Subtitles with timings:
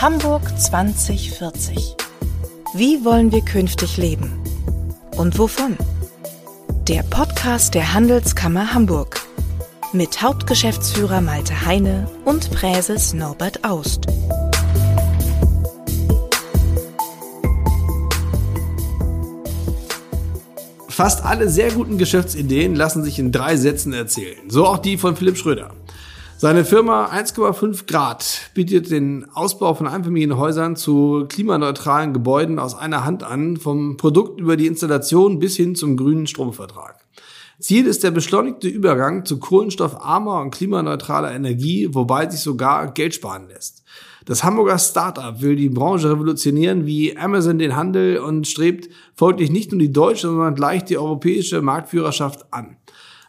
[0.00, 1.96] Hamburg 2040.
[2.72, 4.30] Wie wollen wir künftig leben?
[5.16, 5.76] Und wovon?
[6.86, 9.20] Der Podcast der Handelskammer Hamburg.
[9.92, 14.06] Mit Hauptgeschäftsführer Malte Heine und Präses Norbert Aust.
[20.88, 24.48] Fast alle sehr guten Geschäftsideen lassen sich in drei Sätzen erzählen.
[24.48, 25.72] So auch die von Philipp Schröder.
[26.40, 33.24] Seine Firma 1,5 Grad bietet den Ausbau von Einfamilienhäusern zu klimaneutralen Gebäuden aus einer Hand
[33.24, 37.04] an, vom Produkt über die Installation bis hin zum grünen Stromvertrag.
[37.58, 43.48] Ziel ist der beschleunigte Übergang zu kohlenstoffarmer und klimaneutraler Energie, wobei sich sogar Geld sparen
[43.48, 43.82] lässt.
[44.24, 49.72] Das Hamburger Startup will die Branche revolutionieren wie Amazon den Handel und strebt folglich nicht
[49.72, 52.76] nur die deutsche, sondern gleich die europäische Marktführerschaft an.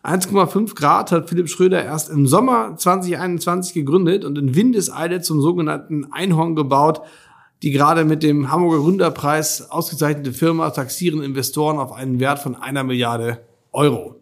[0.03, 6.12] 1,5 Grad hat Philipp Schröder erst im Sommer 2021 gegründet und in Windeseile zum sogenannten
[6.12, 7.02] Einhorn gebaut.
[7.61, 12.86] Die gerade mit dem Hamburger Gründerpreis ausgezeichnete Firma taxieren Investoren auf einen Wert von einer
[12.86, 13.41] Milliarde
[13.73, 14.22] Euro.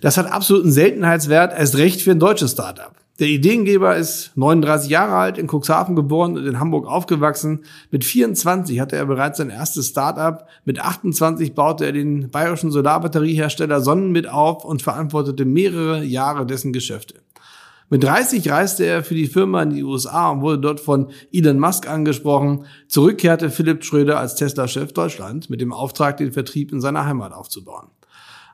[0.00, 2.92] Das hat absoluten Seltenheitswert, erst recht für ein deutsches Startup.
[3.20, 7.66] Der Ideengeber ist 39 Jahre alt, in Cuxhaven geboren und in Hamburg aufgewachsen.
[7.90, 10.48] Mit 24 hatte er bereits sein erstes Start-up.
[10.64, 16.72] Mit 28 baute er den bayerischen Solarbatteriehersteller Sonnen mit auf und verantwortete mehrere Jahre dessen
[16.72, 17.16] Geschäfte.
[17.90, 21.58] Mit 30 reiste er für die Firma in die USA und wurde dort von Elon
[21.58, 22.64] Musk angesprochen.
[22.88, 27.88] Zurückkehrte Philipp Schröder als Tesla-Chef Deutschland mit dem Auftrag, den Vertrieb in seiner Heimat aufzubauen.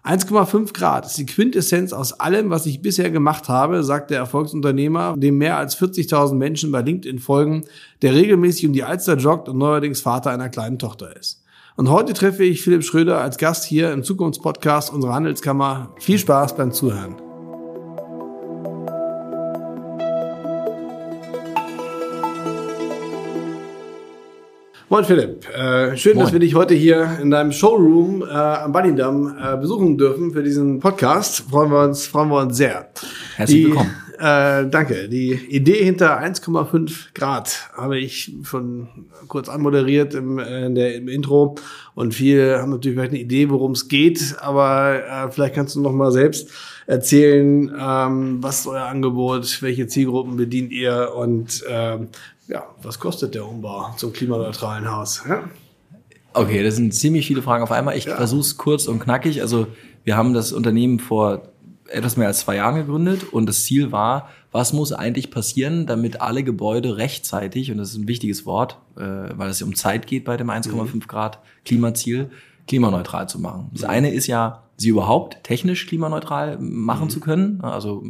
[0.06, 5.16] 1,5 Grad ist die Quintessenz aus allem, was ich bisher gemacht habe, sagt der Erfolgsunternehmer,
[5.16, 7.64] dem mehr als 40.000 Menschen bei LinkedIn folgen,
[8.02, 11.42] der regelmäßig um die Alster joggt und neuerdings Vater einer kleinen Tochter ist.
[11.74, 15.92] Und heute treffe ich Philipp Schröder als Gast hier im Zukunftspodcast unserer Handelskammer.
[15.98, 17.25] Viel Spaß beim Zuhören.
[24.88, 26.24] Moin Philipp, äh, schön, Moin.
[26.26, 30.44] dass wir dich heute hier in deinem Showroom äh, am Ballindamm äh, besuchen dürfen für
[30.44, 31.40] diesen Podcast.
[31.50, 32.88] Freuen wir uns, freuen wir uns sehr.
[33.34, 33.90] Herzlich Die, willkommen.
[34.18, 35.08] Äh, danke.
[35.08, 38.86] Die Idee hinter 1,5 Grad habe ich schon
[39.26, 41.56] kurz anmoderiert im, äh, in der, im Intro
[41.96, 45.80] und viele haben natürlich vielleicht eine Idee, worum es geht, aber äh, vielleicht kannst du
[45.80, 46.48] noch mal selbst
[46.86, 52.08] erzählen, ähm, was ist euer Angebot, welche Zielgruppen bedient ihr und ähm,
[52.48, 55.22] ja, was kostet der Umbau zum klimaneutralen Haus?
[55.28, 55.44] Ja?
[56.32, 57.96] Okay, das sind ziemlich viele Fragen auf einmal.
[57.96, 58.16] Ich ja.
[58.16, 59.40] versuche es kurz und knackig.
[59.40, 59.68] Also
[60.04, 61.48] wir haben das Unternehmen vor
[61.88, 66.20] etwas mehr als zwei Jahren gegründet und das Ziel war, was muss eigentlich passieren, damit
[66.20, 70.24] alle Gebäude rechtzeitig, und das ist ein wichtiges Wort, äh, weil es um Zeit geht
[70.24, 71.00] bei dem 1,5 mhm.
[71.00, 72.30] Grad Klimaziel,
[72.66, 73.70] klimaneutral zu machen.
[73.72, 77.10] Das eine ist ja, sie überhaupt technisch klimaneutral machen mhm.
[77.10, 78.04] zu können, also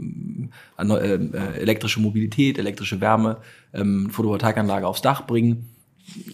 [0.79, 3.39] äh, äh, elektrische Mobilität, elektrische Wärme,
[3.73, 5.71] ähm, Photovoltaikanlage aufs Dach bringen.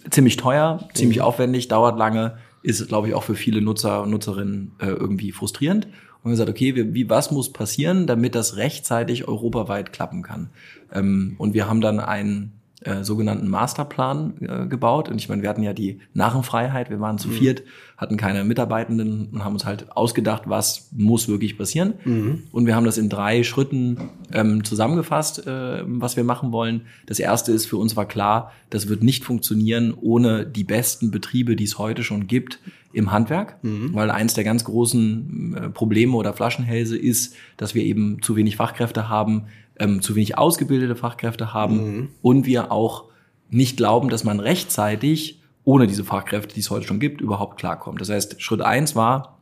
[0.09, 1.23] Ziemlich teuer, ziemlich mhm.
[1.23, 5.85] aufwendig, dauert lange, ist, glaube ich, auch für viele Nutzer und Nutzerinnen äh, irgendwie frustrierend.
[5.85, 10.49] Und wir gesagt, okay, wir, wie, was muss passieren, damit das rechtzeitig europaweit klappen kann?
[10.93, 15.09] Ähm, und wir haben dann ein äh, sogenannten Masterplan äh, gebaut.
[15.09, 17.33] Und ich meine, wir hatten ja die Narrenfreiheit, wir waren zu mhm.
[17.33, 17.63] viert,
[17.97, 21.93] hatten keine Mitarbeitenden und haben uns halt ausgedacht, was muss wirklich passieren.
[22.03, 22.43] Mhm.
[22.51, 23.97] Und wir haben das in drei Schritten
[24.31, 26.81] ähm, zusammengefasst, äh, was wir machen wollen.
[27.05, 31.55] Das erste ist, für uns war klar, das wird nicht funktionieren ohne die besten Betriebe,
[31.55, 32.59] die es heute schon gibt
[32.93, 33.93] im Handwerk, mhm.
[33.93, 38.55] weil eins der ganz großen äh, Probleme oder Flaschenhälse ist, dass wir eben zu wenig
[38.55, 39.45] Fachkräfte haben,
[39.79, 42.09] ähm, zu wenig ausgebildete Fachkräfte haben mhm.
[42.21, 43.05] und wir auch
[43.49, 48.01] nicht glauben, dass man rechtzeitig ohne diese Fachkräfte, die es heute schon gibt, überhaupt klarkommt.
[48.01, 49.39] Das heißt, Schritt eins war,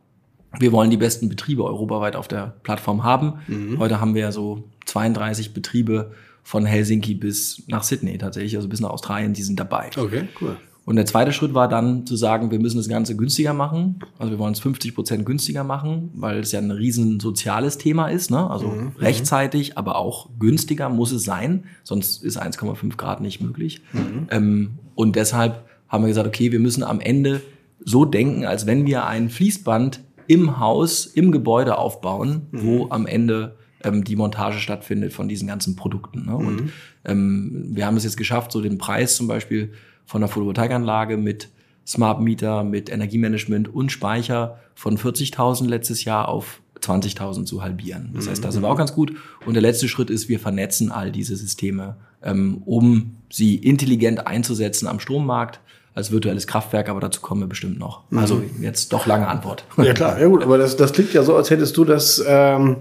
[0.59, 3.39] wir wollen die besten Betriebe europaweit auf der Plattform haben.
[3.47, 3.79] Mhm.
[3.79, 6.11] Heute haben wir ja so 32 Betriebe
[6.43, 9.89] von Helsinki bis nach Sydney tatsächlich, also bis nach Australien, die sind dabei.
[9.97, 10.57] Okay, cool.
[10.91, 14.01] Und der zweite Schritt war dann zu sagen, wir müssen das Ganze günstiger machen.
[14.19, 18.09] Also wir wollen es 50 Prozent günstiger machen, weil es ja ein riesen soziales Thema
[18.09, 18.29] ist.
[18.29, 18.49] Ne?
[18.49, 18.91] Also mhm.
[18.99, 23.81] rechtzeitig, aber auch günstiger muss es sein, sonst ist 1,5 Grad nicht möglich.
[23.93, 24.27] Mhm.
[24.31, 27.39] Ähm, und deshalb haben wir gesagt, okay, wir müssen am Ende
[27.79, 32.65] so denken, als wenn wir ein Fließband im Haus, im Gebäude aufbauen, mhm.
[32.65, 33.55] wo am Ende
[33.85, 36.25] ähm, die Montage stattfindet von diesen ganzen Produkten.
[36.25, 36.35] Ne?
[36.35, 36.71] Und mhm.
[37.05, 39.71] ähm, wir haben es jetzt geschafft, so den Preis zum Beispiel
[40.05, 41.49] von der Photovoltaikanlage mit
[41.85, 48.11] Smart Meter, mit Energiemanagement und Speicher von 40.000 letztes Jahr auf 20.000 zu halbieren.
[48.13, 49.13] Das heißt, da sind wir auch ganz gut.
[49.45, 54.87] Und der letzte Schritt ist, wir vernetzen all diese Systeme, ähm, um sie intelligent einzusetzen
[54.87, 55.59] am Strommarkt
[55.93, 58.09] als virtuelles Kraftwerk, aber dazu kommen wir bestimmt noch.
[58.09, 58.17] Mhm.
[58.17, 59.65] Also jetzt doch lange Antwort.
[59.77, 62.77] Ja klar, ja gut, aber das, das klingt ja so, als hättest du das ähm,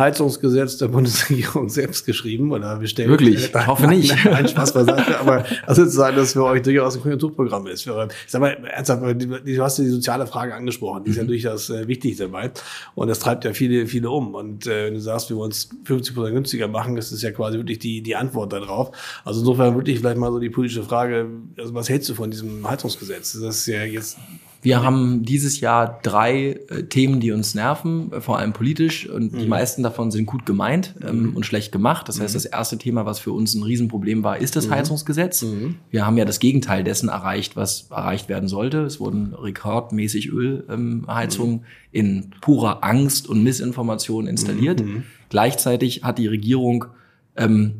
[0.00, 3.08] Heizungsgesetz der Bundesregierung selbst geschrieben oder bestellt.
[3.08, 3.46] Wirklich?
[3.54, 4.16] Ich hoffe nein, nicht.
[4.24, 7.86] Nein, Spaß beiseite, aber also sozusagen, dass für euch durchaus ein Konjunkturprogramm ist.
[7.86, 7.92] Ich
[8.26, 11.28] sag mal, ernsthaft, du hast ja die soziale Frage angesprochen, die ist ja mhm.
[11.28, 12.50] durchaus äh, wichtig dabei
[12.94, 15.68] und das treibt ja viele, viele um und äh, wenn du sagst, wir wollen es
[15.84, 18.90] 50 Prozent günstiger machen, das ist ja quasi wirklich die, die Antwort darauf.
[19.24, 22.68] Also insofern wirklich vielleicht mal so die politische Frage, also was hältst du von diesem
[22.68, 23.32] Heizungsgesetz?
[23.34, 24.18] Das ist ja jetzt
[24.62, 29.08] wir haben dieses Jahr drei äh, Themen, die uns nerven, äh, vor allem politisch.
[29.08, 29.38] Und mhm.
[29.38, 31.36] die meisten davon sind gut gemeint ähm, mhm.
[31.36, 32.08] und schlecht gemacht.
[32.08, 32.36] Das heißt, mhm.
[32.36, 34.72] das erste Thema, was für uns ein Riesenproblem war, ist das mhm.
[34.72, 35.44] Heizungsgesetz.
[35.90, 38.82] Wir haben ja das Gegenteil dessen erreicht, was erreicht werden sollte.
[38.82, 44.82] Es wurden rekordmäßig Ölheizungen ähm, in purer Angst und Missinformation installiert.
[45.30, 46.86] Gleichzeitig hat die Regierung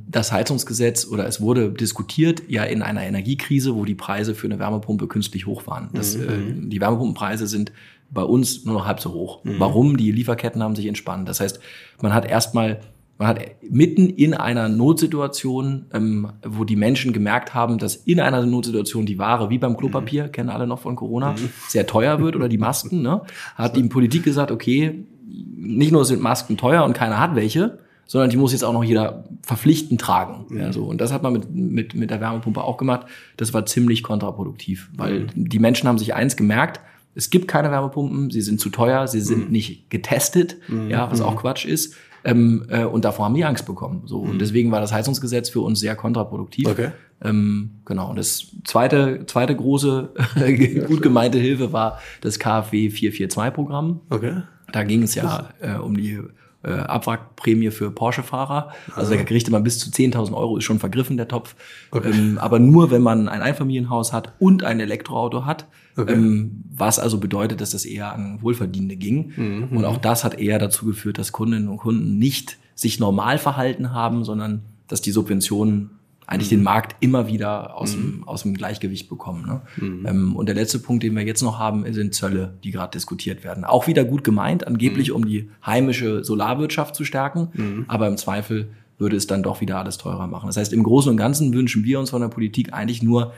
[0.08, 4.58] das Heizungsgesetz oder es wurde diskutiert ja in einer Energiekrise, wo die Preise für eine
[4.58, 5.90] Wärmepumpe künstlich hoch waren.
[5.92, 6.22] Das, mhm.
[6.22, 7.72] äh, die Wärmepumpenpreise sind
[8.10, 9.44] bei uns nur noch halb so hoch.
[9.44, 9.56] Mhm.
[9.58, 9.96] Warum?
[9.96, 11.28] Die Lieferketten haben sich entspannt.
[11.28, 11.60] Das heißt,
[12.00, 12.80] man hat erstmal
[13.20, 18.46] man hat mitten in einer Notsituation, ähm, wo die Menschen gemerkt haben, dass in einer
[18.46, 20.32] Notsituation die Ware, wie beim Klopapier, mhm.
[20.32, 21.50] kennen alle noch von Corona, mhm.
[21.68, 23.20] sehr teuer wird oder die Masken, ne,
[23.56, 27.80] hat die Politik gesagt, okay, nicht nur sind Masken teuer und keiner hat welche,
[28.10, 30.46] sondern die muss jetzt auch noch jeder verpflichtend tragen.
[30.48, 30.58] Mhm.
[30.58, 30.82] Ja, so.
[30.82, 33.06] Und das hat man mit, mit, mit der Wärmepumpe auch gemacht.
[33.36, 35.48] Das war ziemlich kontraproduktiv, weil mhm.
[35.48, 36.80] die Menschen haben sich eins gemerkt,
[37.14, 39.52] es gibt keine Wärmepumpen, sie sind zu teuer, sie sind mhm.
[39.52, 40.90] nicht getestet, mhm.
[40.90, 41.38] ja, was auch mhm.
[41.38, 41.94] Quatsch ist.
[42.24, 44.02] Ähm, äh, und davor haben die Angst bekommen.
[44.06, 44.18] So.
[44.18, 44.38] Und mhm.
[44.40, 46.66] deswegen war das Heizungsgesetz für uns sehr kontraproduktiv.
[46.66, 46.90] Okay.
[47.22, 48.10] Ähm, genau.
[48.10, 50.14] Und das zweite, zweite große,
[50.88, 54.00] gut gemeinte Hilfe war das KfW 442-Programm.
[54.10, 54.42] Okay.
[54.72, 56.18] Da ging es ja äh, um die
[56.62, 58.72] äh, Abwrackprämie für Porsche-Fahrer.
[58.94, 61.54] Also da kriegt man bis zu 10.000 Euro, ist schon vergriffen, der Topf.
[61.90, 62.10] Okay.
[62.10, 65.66] Ähm, aber nur, wenn man ein Einfamilienhaus hat und ein Elektroauto hat.
[65.96, 66.12] Okay.
[66.12, 69.32] Ähm, was also bedeutet, dass das eher an Wohlverdienende ging.
[69.36, 69.76] Mhm.
[69.76, 73.92] Und auch das hat eher dazu geführt, dass Kundinnen und Kunden nicht sich normal verhalten
[73.92, 75.90] haben, sondern dass die Subventionen
[76.30, 76.56] eigentlich mhm.
[76.56, 78.00] den Markt immer wieder aus, mhm.
[78.00, 79.44] dem, aus dem Gleichgewicht bekommen.
[79.46, 79.60] Ne?
[79.76, 80.06] Mhm.
[80.06, 83.42] Ähm, und der letzte Punkt, den wir jetzt noch haben, sind Zölle, die gerade diskutiert
[83.42, 83.64] werden.
[83.64, 85.16] Auch wieder gut gemeint, angeblich mhm.
[85.16, 87.84] um die heimische Solarwirtschaft zu stärken, mhm.
[87.88, 90.46] aber im Zweifel würde es dann doch wieder alles teurer machen.
[90.46, 93.32] Das heißt, im Großen und Ganzen wünschen wir uns von der Politik eigentlich nur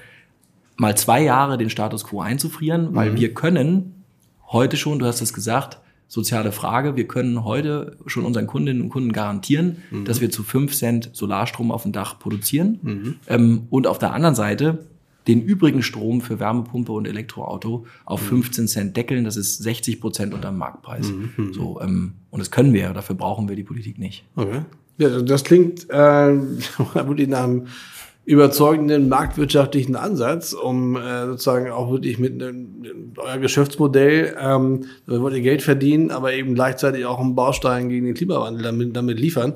[0.76, 3.16] mal zwei Jahre den Status quo einzufrieren, weil mhm.
[3.16, 4.04] wir können
[4.48, 5.78] heute schon, du hast es gesagt,
[6.12, 6.94] soziale Frage.
[6.94, 10.04] Wir können heute schon unseren Kundinnen und Kunden garantieren, mhm.
[10.04, 12.78] dass wir zu fünf Cent Solarstrom auf dem Dach produzieren.
[12.82, 13.14] Mhm.
[13.28, 14.84] Ähm, und auf der anderen Seite
[15.26, 18.68] den übrigen Strom für Wärmepumpe und Elektroauto auf 15 mhm.
[18.68, 19.24] Cent deckeln.
[19.24, 21.10] Das ist 60 Prozent unter dem Marktpreis.
[21.10, 21.30] Mhm.
[21.34, 21.54] mhm.
[21.54, 24.22] So, ähm, und das können wir, dafür brauchen wir die Politik nicht.
[24.36, 24.60] Okay.
[24.98, 25.94] Ja, das klingt äh,
[27.24, 27.66] nach einem
[28.24, 35.34] überzeugenden marktwirtschaftlichen Ansatz, um äh, sozusagen auch wirklich mit einem, euer Geschäftsmodell, ähm, da wollt
[35.34, 39.54] ihr Geld verdienen, aber eben gleichzeitig auch einen Baustein gegen den Klimawandel damit, damit liefern.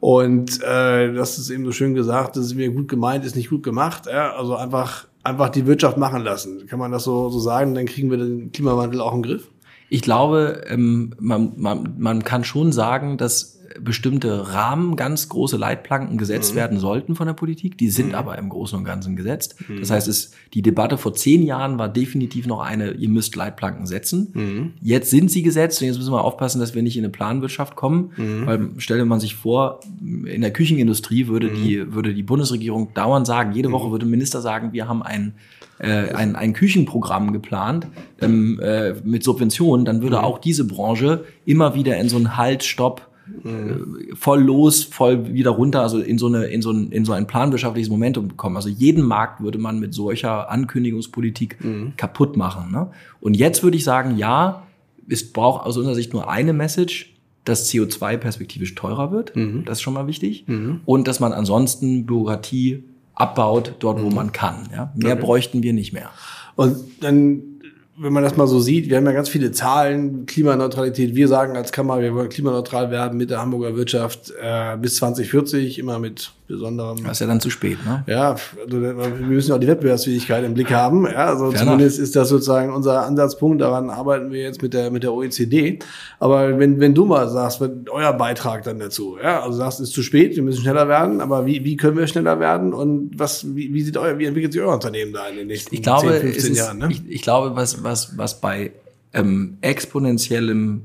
[0.00, 3.50] Und äh, das ist eben so schön gesagt, das ist mir gut gemeint, ist nicht
[3.50, 4.06] gut gemacht.
[4.06, 4.34] Ja?
[4.34, 6.66] Also einfach, einfach die Wirtschaft machen lassen.
[6.66, 7.74] Kann man das so, so sagen?
[7.74, 9.48] Dann kriegen wir den Klimawandel auch im Griff?
[9.88, 16.18] Ich glaube, ähm, man, man, man kann schon sagen, dass bestimmte Rahmen, ganz große Leitplanken
[16.18, 16.58] gesetzt mhm.
[16.58, 17.78] werden sollten von der Politik.
[17.78, 18.14] Die sind mhm.
[18.14, 19.56] aber im Großen und Ganzen gesetzt.
[19.68, 19.80] Mhm.
[19.80, 23.86] Das heißt, es, die Debatte vor zehn Jahren war definitiv noch eine, ihr müsst Leitplanken
[23.86, 24.30] setzen.
[24.32, 24.72] Mhm.
[24.80, 27.76] Jetzt sind sie gesetzt und jetzt müssen wir aufpassen, dass wir nicht in eine Planwirtschaft
[27.76, 28.12] kommen.
[28.16, 28.46] Mhm.
[28.46, 31.94] Weil stelle man sich vor, in der Küchenindustrie würde die, mhm.
[31.94, 35.34] würde die Bundesregierung dauernd sagen, jede Woche würde ein Minister sagen, wir haben ein
[35.78, 37.86] äh, ein, ein Küchenprogramm geplant
[38.20, 42.64] ähm, äh, mit Subventionen, dann würde auch diese Branche immer wieder in so einen Halt,
[42.64, 43.08] Stopp,
[43.44, 44.14] mhm.
[44.14, 47.26] voll los, voll wieder runter, also in so eine, in so ein, in so ein
[47.26, 48.56] planwirtschaftliches Momentum bekommen.
[48.56, 51.92] Also jeden Markt würde man mit solcher Ankündigungspolitik mhm.
[51.96, 52.72] kaputt machen.
[52.72, 52.90] Ne?
[53.20, 54.66] Und jetzt würde ich sagen, ja,
[55.08, 59.34] es braucht aus unserer Sicht nur eine Message, dass CO2 perspektivisch teurer wird.
[59.34, 59.64] Mhm.
[59.64, 60.44] Das ist schon mal wichtig.
[60.46, 60.80] Mhm.
[60.84, 62.84] Und dass man ansonsten Bürokratie
[63.18, 64.14] abbaut, dort, wo mhm.
[64.14, 64.68] man kann.
[64.72, 64.92] Ja?
[64.94, 65.22] Mehr okay.
[65.22, 66.10] bräuchten wir nicht mehr.
[66.56, 67.58] Und dann
[68.00, 71.16] wenn man das mal so sieht, wir haben ja ganz viele Zahlen, Klimaneutralität.
[71.16, 75.80] Wir sagen als Kammer, wir wollen klimaneutral werden mit der Hamburger Wirtschaft äh, bis 2040,
[75.80, 77.04] immer mit besonderem.
[77.04, 78.02] Das ist ja dann zu spät, ne?
[78.06, 78.92] Ja, also wir
[79.26, 81.04] müssen auch die Wettbewerbsfähigkeit im Blick haben.
[81.06, 82.08] Ja, also Fair zumindest enough.
[82.08, 83.60] ist das sozusagen unser Ansatzpunkt.
[83.60, 85.78] Daran arbeiten wir jetzt mit der mit der OECD.
[86.18, 89.94] Aber wenn wenn du mal sagst, euer Beitrag dann dazu, ja, also sagst, es ist
[89.94, 91.20] zu spät, wir müssen schneller werden.
[91.20, 94.52] Aber wie wie können wir schneller werden und was wie, wie sieht euer wie entwickelt
[94.52, 96.78] sich euer Unternehmen da in den nächsten ich glaube, 10, 15 ist, Jahren?
[96.78, 96.88] Ne?
[96.90, 98.72] Ich, ich glaube, was was was bei
[99.12, 100.82] ähm, exponentiellem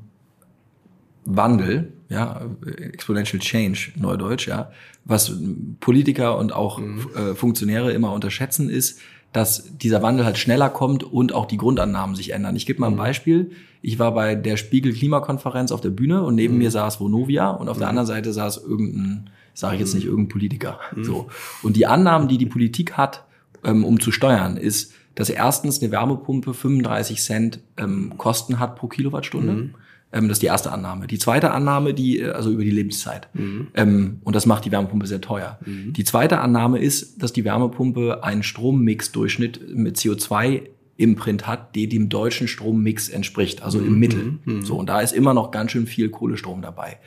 [1.26, 4.72] Wandel, ja, exponential change, Neudeutsch, ja,
[5.04, 5.34] was
[5.80, 7.08] Politiker und auch mhm.
[7.16, 9.00] äh, Funktionäre immer unterschätzen, ist,
[9.34, 12.56] dass dieser Wandel halt schneller kommt und auch die Grundannahmen sich ändern.
[12.56, 13.52] Ich gebe mal ein Beispiel.
[13.82, 17.68] Ich war bei der Spiegel Klimakonferenz auf der Bühne und neben mir saß Vonovia und
[17.68, 20.80] auf der anderen Seite saß irgendein, sage ich jetzt nicht, irgendein Politiker.
[21.02, 21.28] So.
[21.64, 23.26] Und die Annahmen, die die Politik hat,
[23.64, 28.88] ähm, um zu steuern, ist, dass erstens eine Wärmepumpe 35 Cent ähm, Kosten hat pro
[28.88, 29.72] Kilowattstunde.
[30.14, 30.18] Mhm.
[30.20, 31.08] Ähm, das ist die erste Annahme.
[31.08, 33.28] Die zweite Annahme, die, äh, also über die Lebenszeit.
[33.34, 33.68] Mhm.
[33.74, 35.60] Ähm, und das macht die Wärmepumpe sehr teuer.
[35.66, 40.64] Die zweite Annahme ist, dass die Wärmepumpe einen Strommix-Durchschnitt mit CO2
[40.96, 43.88] Imprint hat, die dem deutschen Strommix entspricht, also Mhm.
[43.88, 44.40] im Mittel.
[44.62, 46.98] So, und da ist immer noch ganz schön viel Kohlestrom dabei.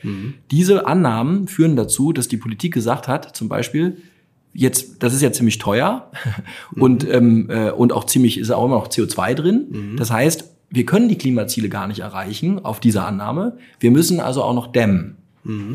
[0.51, 3.97] Diese Annahmen führen dazu, dass die Politik gesagt hat, zum Beispiel,
[4.53, 6.11] jetzt, das ist ja ziemlich teuer
[6.75, 9.95] und, ähm, äh, und auch ziemlich, ist auch immer noch CO2 drin.
[9.97, 13.57] Das heißt, wir können die Klimaziele gar nicht erreichen auf dieser Annahme.
[13.79, 15.17] Wir müssen also auch noch dämmen.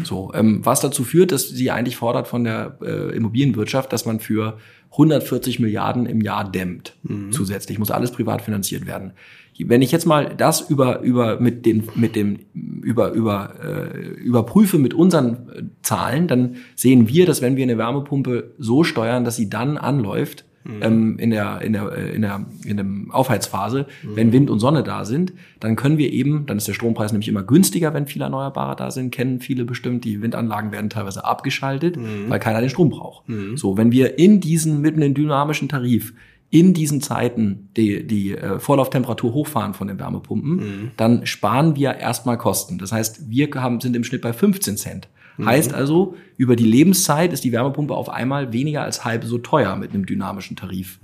[0.05, 4.21] So, ähm, was dazu führt, dass sie eigentlich fordert von der äh, Immobilienwirtschaft, dass man
[4.21, 4.59] für
[4.91, 6.95] 140 Milliarden im Jahr dämmt
[7.31, 7.79] zusätzlich.
[7.79, 9.13] Muss alles privat finanziert werden.
[9.59, 12.41] Wenn ich jetzt mal das über über mit den mit dem
[12.83, 17.79] über über äh, überprüfe mit unseren äh, Zahlen, dann sehen wir, dass wenn wir eine
[17.79, 22.47] Wärmepumpe so steuern, dass sie dann anläuft ähm, in der in der äh, in der
[22.64, 26.69] in der Aufheizphase, wenn Wind und Sonne da sind, dann können wir eben, dann ist
[26.69, 30.04] der Strompreis nämlich immer günstiger, wenn viele Erneuerbare da sind, kennen viele bestimmt.
[30.04, 31.97] Die Windanlagen werden teilweise abgeschaltet,
[32.28, 33.25] weil keiner den Strom braucht.
[33.57, 36.12] So, wenn wir in diesen mitten den dynamischen Tarif
[36.50, 40.59] in diesen Zeiten die, die äh, Vorlauftemperatur hochfahren von den Wärmepumpen,
[40.99, 42.78] dann sparen wir erstmal Kosten.
[42.78, 45.09] Das heißt, wir haben, sind im Schnitt bei 15 Cent.
[45.45, 49.77] Heißt also, über die Lebenszeit ist die Wärmepumpe auf einmal weniger als halb so teuer
[49.77, 50.99] mit einem dynamischen Tarif.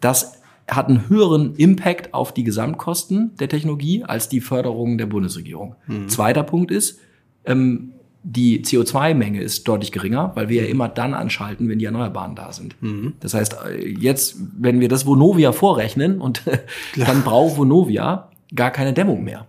[0.00, 5.74] Das hat einen höheren Impact auf die Gesamtkosten der Technologie als die Förderung der Bundesregierung.
[6.08, 7.00] Zweiter Punkt ist,
[7.44, 12.36] ähm, die CO2-Menge ist deutlich geringer, weil wir ja immer dann anschalten, wenn die Erneuerbaren
[12.36, 12.76] da sind.
[13.20, 16.42] Das heißt, äh, jetzt, wenn wir das Vonovia vorrechnen und
[16.96, 19.46] dann braucht Vonovia gar keine Dämmung mehr.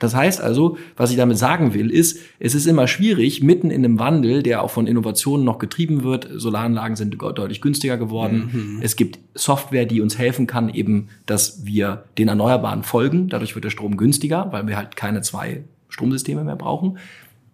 [0.00, 3.84] Das heißt also, was ich damit sagen will, ist, es ist immer schwierig, mitten in
[3.84, 8.78] einem Wandel, der auch von Innovationen noch getrieben wird, Solaranlagen sind deutlich günstiger geworden.
[8.82, 13.28] Es gibt Software, die uns helfen kann, eben, dass wir den Erneuerbaren folgen.
[13.28, 16.98] Dadurch wird der Strom günstiger, weil wir halt keine zwei Stromsysteme mehr brauchen.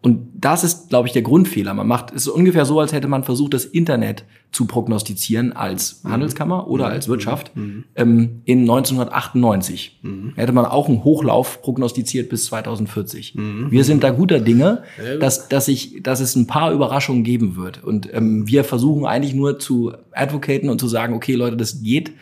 [0.04, 1.72] Und das ist, glaube ich, der Grundfehler.
[1.72, 6.02] Man macht es ist ungefähr so, als hätte man versucht, das Internet zu prognostizieren als
[6.04, 7.52] Handelskammer oder als Wirtschaft
[7.96, 10.00] ähm, in 1998.
[10.36, 13.34] Hätte man auch einen Hochlauf prognostiziert bis 2040.
[13.70, 14.82] Wir sind da guter Dinge,
[15.20, 17.82] dass, dass, ich, dass es ein paar Überraschungen geben wird.
[17.82, 22.12] Und ähm, wir versuchen eigentlich nur zu advocaten und zu sagen, okay, Leute, das geht,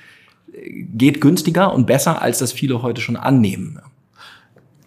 [0.52, 3.80] geht günstiger und besser, als das viele heute schon annehmen.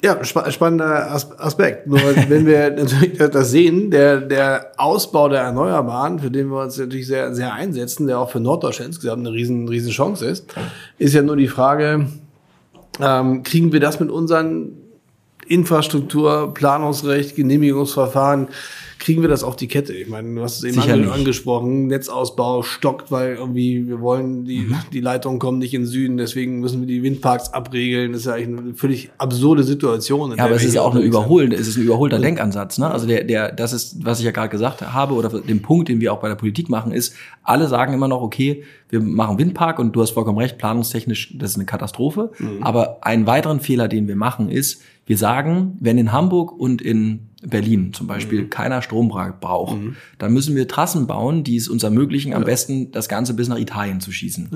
[0.06, 1.88] Ja, spa spannender As Aspekt.
[1.88, 6.78] Nur wenn wir natürlich das sehen, der, der Ausbau der Erneuerbaren, für den wir uns
[6.78, 10.54] natürlich sehr, sehr einsetzen, der auch für Norddeutschland insgesamt eine riesen, riesen Chance ist,
[11.00, 12.06] ist ja nur die Frage,
[13.02, 14.74] ähm, kriegen wir das mit unseren
[15.48, 18.50] Infrastruktur, Planungsrecht, Genehmigungsverfahren,
[19.06, 19.94] kriegen wir das auf die Kette?
[19.94, 21.14] Ich meine, du hast es eben Sicher ange nicht.
[21.14, 24.76] angesprochen, Netzausbau stockt, weil irgendwie wir wollen, die, Mhm.
[24.94, 28.14] die Leitungen kommen nicht in den Süden, deswegen müssen wir die Windparks abregeln.
[28.14, 30.34] Das ist ja eigentlich eine völlig absurde Situation.
[30.36, 32.80] Ja, aber es ist ja auch eine überholende, es ist ein überholter Denkansatz.
[32.80, 32.90] Ne?
[32.90, 36.02] Also der, der, das ist, was ich ja gerade gesagt habe, oder den Punkt, den
[36.02, 39.78] wir auch bei der Politik machen, ist, alle sagen immer noch, okay, wir machen Windpark
[39.78, 42.32] und du hast vollkommen recht, planungstechnisch, das ist eine Katastrophe.
[42.62, 47.30] Aber einen weiteren Fehler, den wir machen, ist, wir sagen, wenn in Hamburg und in
[47.48, 49.78] Berlin zum Beispiel keiner Strom bra- braucht,
[50.18, 53.58] dann müssen wir Trassen bauen, die es uns ermöglichen, am besten das Ganze bis nach
[53.60, 54.50] Italien zu schießen.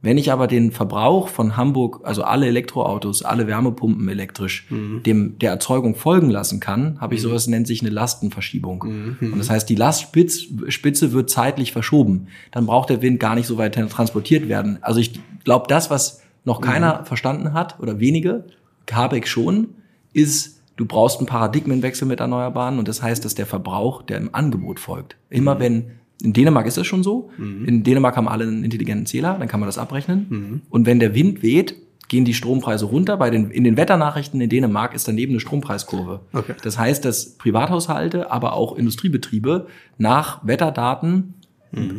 [0.00, 4.68] Wenn ich aber den Verbrauch von Hamburg, also alle Elektroautos, alle Wärmepumpen elektrisch,
[5.04, 8.80] dem der Erzeugung folgen lassen kann, habe ich sowas nennt sich eine Lastenverschiebung.
[9.20, 12.28] Und das heißt, die Lastspitze Spitze wird zeitlich verschoben.
[12.52, 14.78] Dann braucht der Wind gar nicht so weit transportiert werden.
[14.82, 18.44] Also ich glaube, das, was noch keiner verstanden hat oder wenige,
[18.92, 19.70] Habeck schon,
[20.12, 24.34] ist, du brauchst einen Paradigmenwechsel mit Erneuerbaren und das heißt, dass der Verbrauch der im
[24.34, 25.16] Angebot folgt.
[25.28, 25.90] Immer wenn
[26.22, 27.30] in Dänemark ist das schon so.
[27.66, 30.62] In Dänemark haben alle einen intelligenten Zähler, dann kann man das abrechnen.
[30.70, 31.76] Und wenn der Wind weht,
[32.08, 33.16] gehen die Strompreise runter.
[33.18, 36.20] Bei den, in den Wetternachrichten in Dänemark ist daneben eine Strompreiskurve.
[36.32, 36.54] Okay.
[36.62, 39.66] Das heißt, dass Privathaushalte, aber auch Industriebetriebe
[39.98, 41.34] nach Wetterdaten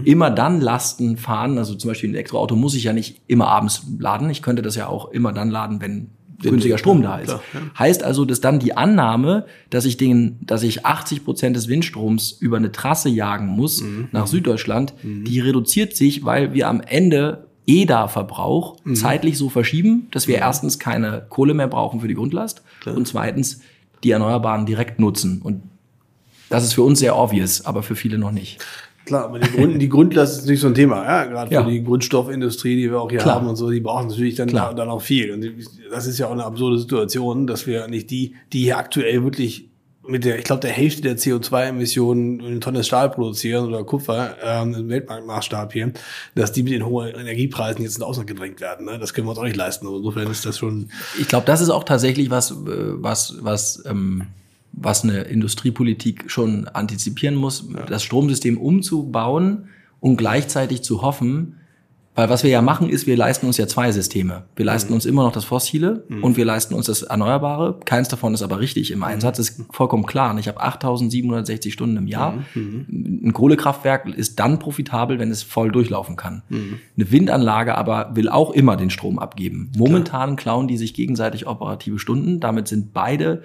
[0.03, 1.57] immer dann Lasten fahren.
[1.59, 4.29] Also zum Beispiel ein Elektroauto muss ich ja nicht immer abends laden.
[4.31, 6.09] Ich könnte das ja auch immer dann laden, wenn
[6.41, 7.25] günstiger Strom da ist.
[7.27, 7.59] Klar, ja.
[7.79, 12.31] Heißt also, dass dann die Annahme, dass ich den, dass ich 80 Prozent des Windstroms
[12.39, 14.07] über eine Trasse jagen muss Mhm.
[14.11, 18.95] nach Süddeutschland, die reduziert sich, weil wir am Ende EDA-Verbrauch Mhm.
[18.95, 23.61] zeitlich so verschieben, dass wir erstens keine Kohle mehr brauchen für die Grundlast und zweitens
[24.03, 25.41] die Erneuerbaren direkt nutzen.
[25.43, 25.61] Und
[26.49, 28.59] das ist für uns sehr obvious, aber für viele noch nicht.
[29.09, 31.63] Klar, aber die, Grund, die Grundlast ist nicht so ein Thema, ja, gerade Ja.
[31.63, 33.35] für die Grundstoffindustrie, die wir auch hier Klar.
[33.35, 34.73] haben und so, die brauchen natürlich dann, Klar.
[34.73, 35.31] dann auch viel.
[35.33, 35.45] Und
[35.91, 39.65] das ist ja auch eine absurde Situation, dass wir nicht die, die hier aktuell wirklich
[40.07, 44.73] mit der, ich glaube, der Hälfte der CO2-Emissionen eine Tonne Stahl produzieren oder Kupfer ähm,
[44.73, 45.91] im Weltmarktmaßstab hier,
[46.35, 48.85] dass die mit den hohen Energiepreisen jetzt ins Ausland gedrängt werden.
[48.85, 48.97] Ne?
[48.97, 49.85] Das können wir uns auch nicht leisten.
[49.85, 50.89] Also insofern ist das schon
[51.19, 54.23] Ich glaube, das ist auch tatsächlich was, äh, was, was, ähm,
[54.71, 61.55] was eine Industriepolitik schon antizipieren muss, das Stromsystem umzubauen und gleichzeitig zu hoffen,
[62.15, 64.43] weil was wir ja machen ist, wir leisten uns ja zwei Systeme.
[64.57, 67.79] Wir leisten uns immer noch das Fossile und wir leisten uns das Erneuerbare.
[67.85, 70.31] Keins davon ist aber richtig im Einsatz, ist vollkommen klar.
[70.31, 72.43] Und ich habe 8760 Stunden im Jahr.
[72.55, 76.41] Ein Kohlekraftwerk ist dann profitabel, wenn es voll durchlaufen kann.
[76.97, 79.71] Eine Windanlage aber will auch immer den Strom abgeben.
[79.77, 82.41] Momentan klauen die sich gegenseitig operative Stunden.
[82.41, 83.43] Damit sind beide,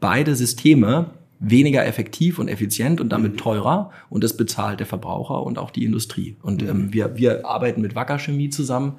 [0.00, 1.10] beide Systeme
[1.42, 5.84] weniger effektiv und effizient und damit teurer und das bezahlt der Verbraucher und auch die
[5.84, 6.36] Industrie.
[6.40, 8.94] Und ähm, wir, wir arbeiten mit Wacker Chemie zusammen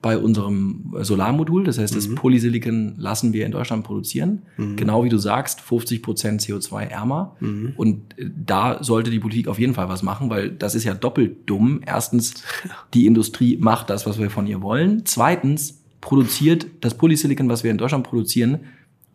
[0.00, 1.64] bei unserem Solarmodul.
[1.64, 4.42] Das heißt, das Polysilicon lassen wir in Deutschland produzieren.
[4.76, 7.36] Genau wie du sagst, 50 Prozent CO2 ärmer.
[7.76, 10.94] Und äh, da sollte die Politik auf jeden Fall was machen, weil das ist ja
[10.94, 11.80] doppelt dumm.
[11.84, 12.44] Erstens,
[12.94, 15.02] die Industrie macht das, was wir von ihr wollen.
[15.04, 18.60] Zweitens, produziert das Polysilicon, was wir in Deutschland produzieren,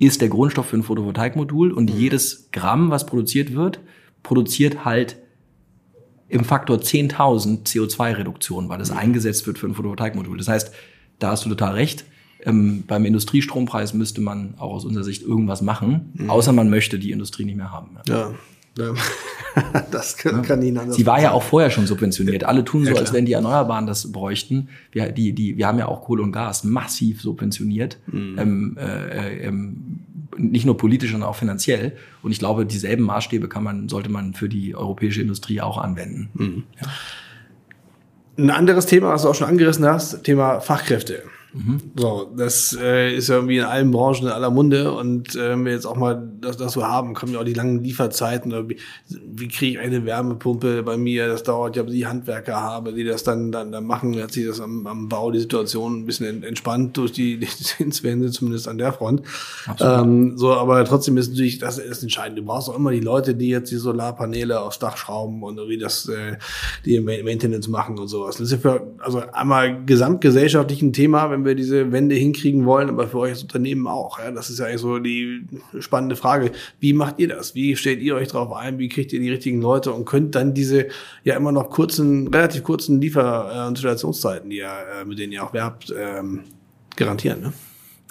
[0.06, 3.80] ist der Grundstoff für ein Photovoltaikmodul und jedes Gramm, was produziert wird,
[4.24, 5.18] produziert halt
[6.30, 10.38] im Faktor 10.000 CO2-Reduktion, weil es eingesetzt wird für ein Photovoltaikmodul.
[10.38, 10.74] Das heißt,
[11.20, 12.06] da hast du total recht.
[12.46, 17.12] Ähm, beim Industriestrompreis müsste man auch aus unserer Sicht irgendwas machen, außer man möchte die
[17.12, 17.98] Industrie nicht mehr haben.
[18.08, 18.16] Ja.
[18.16, 18.34] ja.
[19.92, 22.44] das kann, kann Ihnen anders Sie war ja auch vorher schon subventioniert.
[22.44, 24.70] Alle tun so, Ja, als wenn die Erneuerbaren das bräuchten.
[24.92, 27.98] Wir, die, die, wir haben ja auch Kohle und Gas massiv subventioniert.
[28.08, 28.36] Mhm.
[28.40, 30.00] Ähm, äh, ähm,
[30.38, 31.96] nicht nur politisch, sondern auch finanziell.
[32.24, 36.30] Und ich glaube, dieselben Maßstäbe kann man, sollte man für die europäische Industrie auch anwenden.
[36.34, 36.64] Mhm.
[38.38, 41.24] Ein anderes Thema, was du auch schon angerissen hast, Thema Fachkräfte.
[41.96, 45.66] So, das äh, ist ja irgendwie in allen Branchen in aller Munde und äh, wenn
[45.66, 48.52] wir jetzt auch mal das, das so haben, kommen ja auch die langen Lieferzeiten.
[48.70, 48.78] Wie,
[49.10, 51.28] wie kriege ich eine Wärmepumpe bei mir?
[51.28, 54.14] Das dauert ja, bis ich Handwerker habe, die das dann, dann, dann machen.
[54.14, 57.46] Jetzt sich das am, am Bau die Situation ein bisschen ent- entspannt durch die, die
[57.46, 59.22] Zinswende, zumindest an der Front.
[59.80, 62.40] Ähm, so, aber trotzdem ist natürlich das ist entscheidend.
[62.40, 65.78] Du brauchst auch immer die Leute, die jetzt die Solarpaneele aufs Dach schrauben und irgendwie
[65.78, 66.38] das, äh,
[66.86, 68.38] die Maintenance machen und sowas.
[68.38, 72.90] Das ist ja für, also einmal gesamtgesellschaftlich ein Thema, wenn wir diese Wende hinkriegen wollen,
[72.90, 74.20] aber für euch als Unternehmen auch.
[74.20, 75.46] Ja, das ist ja eigentlich so die
[75.80, 76.52] spannende Frage.
[76.80, 77.56] Wie macht ihr das?
[77.56, 78.80] Wie stellt ihr euch darauf ein?
[78.80, 80.88] Wie kriegt ihr die richtigen Leute und könnt dann diese
[81.24, 85.44] ja immer noch kurzen, relativ kurzen Liefer- und Installationszeiten, die ihr, äh, mit denen ihr
[85.44, 86.42] auch werbt, ähm,
[86.96, 87.42] garantieren?
[87.42, 87.54] Ne?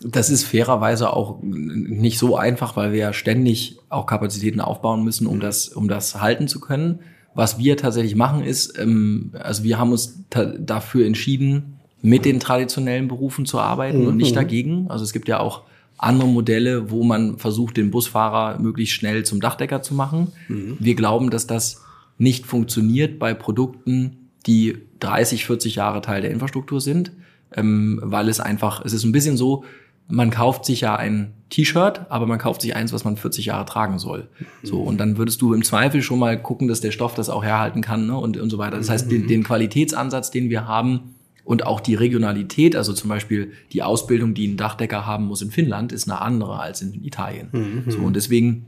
[0.04, 5.26] Das ist fairerweise auch nicht so einfach, weil wir ja ständig auch Kapazitäten aufbauen müssen,
[5.26, 7.00] um das, um das halten zu können.
[7.34, 13.08] Was wir tatsächlich machen ist, ähm, also wir haben uns dafür entschieden, mit den traditionellen
[13.08, 14.90] Berufen zu arbeiten und nicht dagegen.
[14.90, 15.62] Also es gibt ja auch
[15.96, 20.32] andere Modelle, wo man versucht, den Busfahrer möglichst schnell zum Dachdecker zu machen.
[20.80, 21.82] Wir glauben, dass das
[22.18, 27.12] nicht funktioniert bei Produkten, die 30, 40 Jahre Teil der Infrastruktur sind,
[27.54, 29.64] ähm, weil es einfach, es ist ein bisschen so,
[30.08, 33.64] man kauft sich ja ein T-Shirt, aber man kauft sich eins, was man 40 Jahre
[33.64, 34.28] tragen soll.
[34.62, 37.44] So, und dann würdest du im Zweifel schon mal gucken, dass der Stoff das auch
[37.44, 38.76] herhalten kann ne, und, und so weiter.
[38.76, 43.52] Das heißt, den, den Qualitätsansatz, den wir haben und auch die Regionalität, also zum Beispiel
[43.72, 47.48] die Ausbildung, die ein Dachdecker haben muss in Finnland, ist eine andere als in Italien.
[47.88, 48.66] So, und deswegen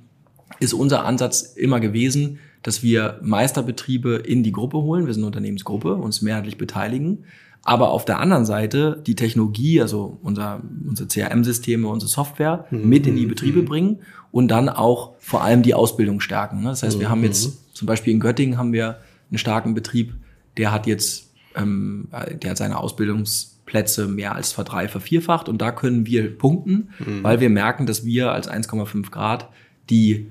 [0.61, 5.07] ist unser Ansatz immer gewesen, dass wir Meisterbetriebe in die Gruppe holen.
[5.07, 7.25] Wir sind eine Unternehmensgruppe, uns mehrheitlich beteiligen.
[7.63, 13.17] Aber auf der anderen Seite die Technologie, also unser, unsere CRM-Systeme, unsere Software mit in
[13.17, 14.01] die Betriebe bringen
[14.33, 16.61] und dann auch vor allem die Ausbildung stärken.
[16.63, 16.71] ne?
[16.71, 18.99] Das heißt, wir haben jetzt zum Beispiel in Göttingen haben wir
[19.31, 20.13] einen starken Betrieb,
[20.57, 22.09] der hat jetzt, ähm,
[22.43, 26.91] der hat seine Ausbildungsplätze mehr als verdrei, vervierfacht und da können wir punkten,
[27.23, 29.49] weil wir merken, dass wir als 1,5 Grad
[29.91, 30.31] die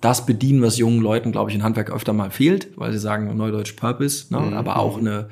[0.00, 3.34] das bedienen, was jungen Leuten, glaube ich, in Handwerk öfter mal fehlt, weil sie sagen
[3.36, 4.38] Neudeutsch Purpose, ne?
[4.56, 5.28] aber auch eine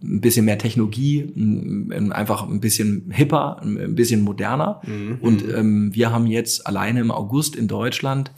[0.00, 4.80] ein bisschen mehr Technologie, ein- einfach ein bisschen hipper, ein bisschen moderner.
[5.20, 8.30] Und ähm, wir haben jetzt alleine im August in Deutschland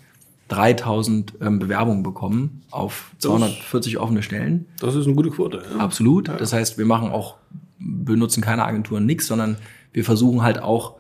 [0.51, 4.67] 3000 ähm, Bewerbungen bekommen auf 240 offene Stellen.
[4.81, 5.63] Das ist eine gute Quote.
[5.73, 5.79] Ja.
[5.79, 6.29] Absolut.
[6.29, 7.37] Das heißt, wir machen auch,
[7.79, 9.57] benutzen keine Agenturen, nix, sondern
[9.93, 10.97] wir versuchen halt auch,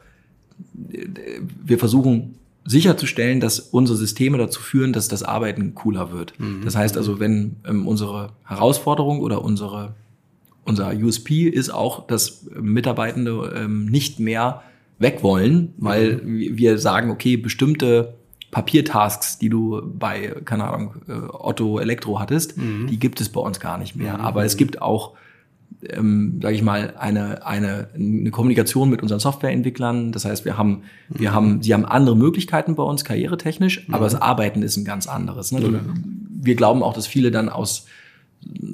[1.64, 6.34] wir versuchen sicherzustellen, dass unsere Systeme dazu führen, dass das Arbeiten cooler wird.
[6.64, 9.94] Das heißt also, wenn ähm, unsere Herausforderung oder unsere
[10.64, 14.62] unser USP ist auch, dass Mitarbeitende ähm, nicht mehr
[14.98, 18.14] weg wollen, weil wir sagen, okay, bestimmte
[18.50, 22.88] Papiertasks, die du bei, keine Ahnung, äh, Otto Elektro hattest, mhm.
[22.88, 24.14] die gibt es bei uns gar nicht mehr.
[24.14, 24.20] Mhm.
[24.20, 25.12] Aber es gibt auch,
[25.88, 30.10] ähm, sage ich mal, eine, eine, eine Kommunikation mit unseren Softwareentwicklern.
[30.10, 31.34] Das heißt, wir haben, wir mhm.
[31.34, 35.52] haben, sie haben andere Möglichkeiten bei uns, karrieretechnisch, aber das Arbeiten ist ein ganz anderes.
[35.52, 35.80] Ne?
[36.42, 37.86] Wir glauben auch, dass viele dann aus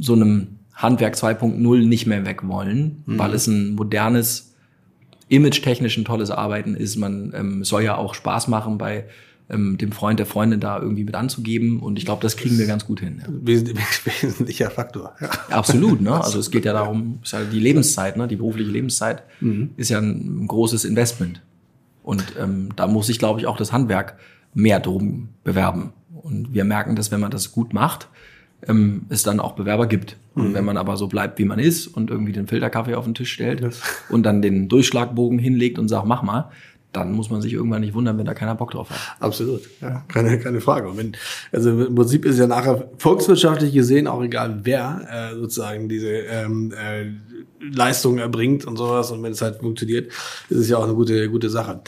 [0.01, 4.55] so einem Handwerk 2.0 nicht mehr weg wollen, weil es ein modernes
[5.29, 6.97] image-technisch ein tolles Arbeiten ist.
[6.97, 9.07] Man ähm, soll ja auch Spaß machen bei
[9.49, 11.81] ähm, dem Freund, der Freundin da irgendwie mit anzugeben.
[11.81, 13.21] Und ich glaube, das kriegen wir ganz gut hin.
[13.21, 13.29] Ja.
[13.43, 15.15] Wesentlicher Faktor.
[15.21, 15.31] Ja.
[15.51, 16.13] Absolut, ne?
[16.23, 18.27] Also es geht ja darum, ist ja die Lebenszeit, ne?
[18.27, 19.71] Die berufliche Lebenszeit mhm.
[19.77, 21.43] ist ja ein großes Investment.
[22.03, 24.19] Und ähm, da muss sich, glaube ich, auch das Handwerk
[24.55, 25.93] mehr drum bewerben.
[26.13, 28.09] Und wir merken, dass wenn man das gut macht,
[28.67, 30.17] ähm, es dann auch Bewerber gibt.
[30.35, 30.55] Und mhm.
[30.55, 33.33] wenn man aber so bleibt, wie man ist und irgendwie den Filterkaffee auf den Tisch
[33.33, 33.81] stellt das.
[34.09, 36.51] und dann den Durchschlagbogen hinlegt und sagt, mach mal,
[36.97, 38.99] dann muss man sich irgendwann nicht wundern, wenn da keiner Bock drauf hat.
[39.21, 40.89] Absolut, ja, keine, keine Frage.
[40.89, 41.13] Und wenn,
[41.53, 46.73] also im Prinzip ist ja nachher volkswirtschaftlich gesehen auch egal, wer äh, sozusagen diese ähm,
[46.73, 47.13] äh,
[47.61, 49.11] Leistung erbringt und sowas.
[49.11, 50.11] Und wenn es halt funktioniert,
[50.49, 51.81] ist es ja auch eine gute, gute Sache.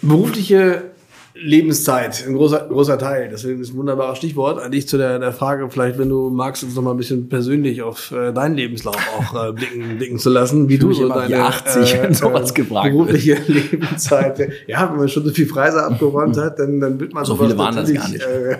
[0.00, 0.90] Berufliche
[1.36, 3.28] Lebenszeit, ein großer, großer Teil.
[3.28, 4.62] Deswegen ist ein wunderbares Stichwort.
[4.62, 7.82] Eigentlich zu der, der Frage, vielleicht, wenn du magst, uns noch mal ein bisschen persönlich
[7.82, 11.94] auf äh, deinen Lebenslauf auch äh, blicken, blicken zu lassen, wie du so deine 80,
[11.94, 14.48] äh, sowas äh, berufliche Lebenszeit.
[14.68, 17.58] Ja, wenn man schon so viel Preise abgeräumt hat, dann, dann wird man so viele
[17.58, 18.22] waren das gar nicht.
[18.22, 18.58] Äh,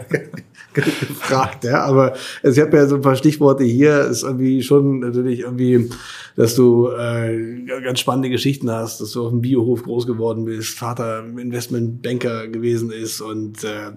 [0.75, 1.85] gefragt, ja.
[1.85, 5.91] Aber also ich habe ja so ein paar Stichworte hier, ist irgendwie schon natürlich irgendwie
[6.37, 10.77] dass du äh, ganz spannende Geschichten hast, dass du auf dem Biohof groß geworden bist,
[10.77, 13.93] Vater Investmentbanker gewesen ist und äh,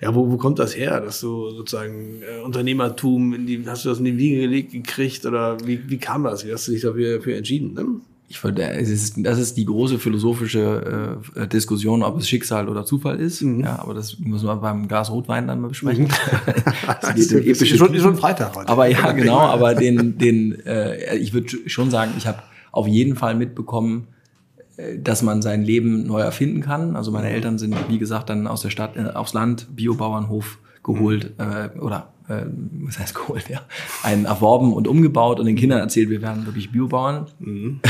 [0.00, 3.90] ja, wo, wo kommt das her, dass du sozusagen äh, Unternehmertum in die, hast du
[3.90, 6.46] das in die Wiege gelegt gekriegt oder wie, wie kam das?
[6.46, 7.74] Wie hast du dich dafür, dafür entschieden?
[7.74, 7.86] Ne?
[8.34, 12.84] Ich würde, es ist, das ist die große philosophische äh, Diskussion, ob es Schicksal oder
[12.84, 13.42] Zufall ist.
[13.42, 13.60] Mhm.
[13.60, 16.06] Ja, aber das müssen wir beim Glas Rotwein dann mal besprechen.
[16.06, 16.08] Mhm.
[17.00, 18.68] das geht ist, ist schon, schon Freitag heute.
[18.68, 19.38] Aber ja, genau.
[19.38, 22.42] Aber den, den, äh, ich würde schon sagen, ich habe
[22.72, 24.08] auf jeden Fall mitbekommen,
[24.78, 26.96] äh, dass man sein Leben neu erfinden kann.
[26.96, 27.34] Also meine mhm.
[27.34, 31.44] Eltern sind, wie gesagt, dann aus der Stadt äh, aufs Land, Biobauernhof geholt mhm.
[31.44, 32.44] äh, oder äh,
[32.84, 33.60] was heißt geholt, ja,
[34.02, 37.26] einen erworben und umgebaut und den Kindern erzählt, wir wären wirklich Biobauern.
[37.38, 37.80] Mhm.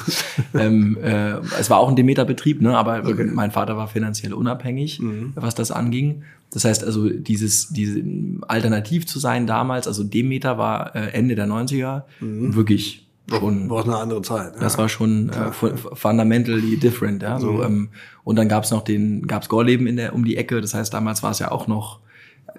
[0.54, 3.24] ähm, äh, es war auch ein Demeter-Betrieb, ne, aber okay.
[3.32, 5.32] mein Vater war finanziell unabhängig, mhm.
[5.34, 6.22] was das anging.
[6.52, 8.02] Das heißt also, dieses, diese
[8.48, 12.54] alternativ zu sein damals, also Demeter war äh, Ende der 90er, mhm.
[12.54, 13.70] wirklich schon.
[13.70, 14.54] War eine andere Zeit.
[14.54, 14.60] Ja.
[14.60, 17.38] Das war schon äh, fundamentally different, ja.
[17.38, 17.62] So, mhm.
[17.62, 17.88] ähm,
[18.24, 20.60] und dann gab's noch den, gab's Gorleben in der um die Ecke.
[20.60, 22.00] Das heißt, damals war es ja auch noch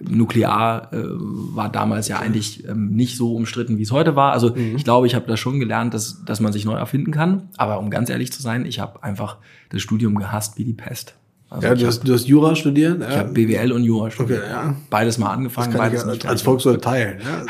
[0.10, 4.34] Nuklear äh, war damals ja eigentlich ähm, nicht so umstritten, wie es heute war.
[4.34, 4.76] Also mhm.
[4.76, 7.50] ich glaube, ich habe da schon gelernt, dass, dass man sich neu erfinden kann.
[7.58, 9.38] Aber um ganz ehrlich zu sein, ich habe einfach
[9.70, 11.16] das Studium gehasst wie die Pest.
[11.50, 13.02] Also ja, du hast, du hast Jura studiert?
[13.02, 13.10] Ja.
[13.10, 14.44] Ich habe BWL und Jura studiert.
[14.44, 14.76] Okay, ja.
[14.90, 16.26] Beides mal angefangen, beides nicht.
[16.26, 17.20] Als Volkswirt teilen.
[17.20, 17.44] Ja.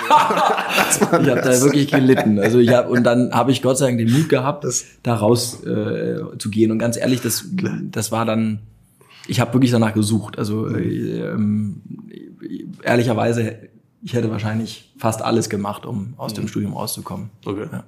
[1.22, 2.40] ich habe da wirklich gelitten.
[2.40, 5.14] Also ich hab, und dann habe ich Gott sei Dank den Mut gehabt, das da
[5.14, 6.72] raus äh, zu gehen.
[6.72, 7.46] Und ganz ehrlich, das,
[7.92, 8.62] das war dann
[9.28, 10.38] ich habe wirklich danach gesucht.
[10.38, 11.82] Also äh, ähm,
[12.84, 13.71] ehrlicherweise,
[14.04, 16.48] ich hätte wahrscheinlich fast alles gemacht, um aus dem mhm.
[16.48, 17.30] Studium rauszukommen.
[17.46, 17.68] Okay.
[17.72, 17.84] Ja.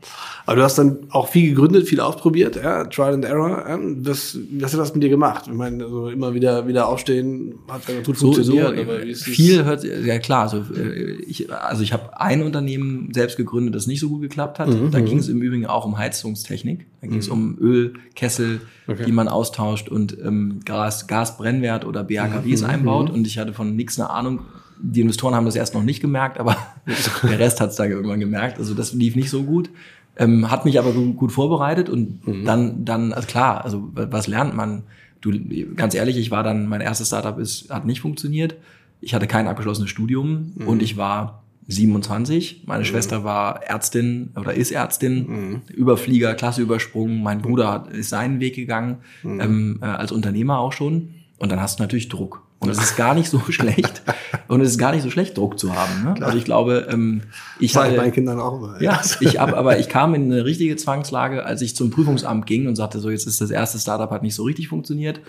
[0.46, 3.66] Aber du hast dann auch viel gegründet, viel ausprobiert, ja, Trial and Error.
[4.02, 5.46] Was, was hat das mit dir gemacht?
[5.48, 8.76] Ich meine, also immer wieder wieder aufstehen, hat gut so, funktioniert.
[8.78, 10.44] So, wie ist viel hört, ja klar.
[10.44, 14.60] Also äh, ich, also ich habe ein Unternehmen selbst gegründet, das nicht so gut geklappt
[14.60, 14.70] hat.
[14.70, 14.92] Mhm.
[14.92, 16.86] Da ging es im Übrigen auch um Heizungstechnik.
[17.02, 17.34] Da ging es mhm.
[17.34, 19.04] um Ölkessel, okay.
[19.06, 22.70] die man austauscht und ähm, Gas, Gasbrennwert oder BHKWs mhm.
[22.70, 23.10] einbaut.
[23.10, 24.42] Und ich hatte von nichts eine Ahnung
[24.84, 26.58] die Investoren haben das erst noch nicht gemerkt, aber
[27.24, 28.60] der Rest hat es dann irgendwann gemerkt.
[28.60, 29.70] Also das lief nicht so gut.
[30.16, 32.46] Ähm, hat mich aber gut vorbereitet und mhm.
[32.46, 34.84] dann, dann, also klar, also was lernt man?
[35.22, 35.32] Du,
[35.76, 38.56] ganz ehrlich, ich war dann, mein erstes Startup ist, hat nicht funktioniert.
[39.02, 40.68] Ich hatte kein abgeschlossenes Studium mhm.
[40.68, 42.64] und ich war 27.
[42.68, 42.88] Meine mhm.
[42.88, 45.62] Schwester war Ärztin oder ist Ärztin, mhm.
[45.74, 47.24] Überflieger, Klasse übersprungen.
[47.24, 49.40] Mein Bruder hat, ist seinen Weg gegangen, mhm.
[49.40, 51.16] ähm, äh, als Unternehmer auch schon.
[51.40, 52.44] Und dann hast du natürlich Druck.
[52.64, 54.02] Und es ist gar nicht so schlecht.
[54.48, 56.04] Und es ist gar nicht so schlecht, Druck zu haben.
[56.04, 56.26] Ne?
[56.26, 57.22] Also ich glaube, ähm,
[57.60, 58.82] ich hatte, meinen Kindern auch immer.
[58.82, 62.68] Ja, ich hab, aber ich kam in eine richtige Zwangslage, als ich zum Prüfungsamt ging
[62.68, 65.22] und sagte, so jetzt ist das erste Startup hat nicht so richtig funktioniert.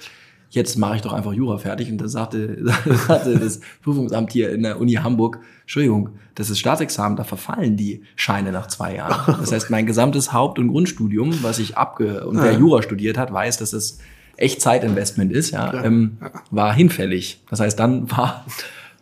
[0.50, 1.90] Jetzt mache ich doch einfach Jura fertig.
[1.90, 2.64] Und da sagte,
[3.08, 8.02] sagte das Prüfungsamt hier in der Uni Hamburg, Entschuldigung, das ist Staatsexamen, da verfallen die
[8.14, 9.36] Scheine nach zwei Jahren.
[9.40, 13.32] Das heißt, mein gesamtes Haupt- und Grundstudium, was ich abge und wer Jura studiert hat,
[13.32, 13.98] weiß, dass es
[14.36, 16.18] echt Zeitinvestment ist, ja, ähm,
[16.50, 17.40] war hinfällig.
[17.50, 18.44] Das heißt, dann war,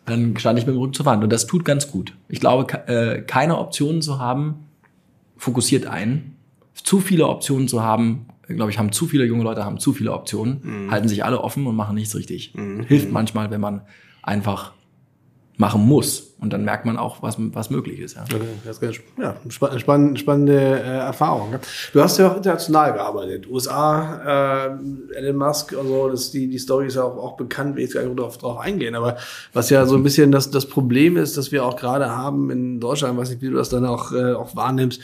[0.05, 1.23] dann stand ich mit dem Rücken zur Wand.
[1.23, 2.13] Und das tut ganz gut.
[2.29, 4.67] Ich glaube, äh, keine Optionen zu haben,
[5.37, 6.35] fokussiert einen.
[6.73, 10.11] Zu viele Optionen zu haben, glaube ich, haben zu viele junge Leute, haben zu viele
[10.11, 10.91] Optionen, mhm.
[10.91, 12.53] halten sich alle offen und machen nichts richtig.
[12.55, 12.83] Mhm.
[12.83, 13.81] Hilft manchmal, wenn man
[14.21, 14.73] einfach
[15.57, 16.33] machen muss.
[16.39, 18.15] Und dann merkt man auch, was, was möglich ist.
[18.15, 19.33] Ja, okay, das ist ja
[19.79, 21.55] spann spannende äh, Erfahrung.
[21.93, 23.47] Du hast ja auch international gearbeitet.
[23.49, 24.67] USA,
[25.13, 27.93] äh, Elon Musk, also das, die, die Story ist ja auch, auch bekannt, will ich
[27.93, 28.95] gar nicht drauf, drauf eingehen.
[28.95, 29.15] Aber
[29.53, 32.81] was ja so ein bisschen das, das Problem ist, dass wir auch gerade haben in
[32.81, 35.01] Deutschland, weiß nicht, wie du das dann auch, äh, auch wahrnimmst,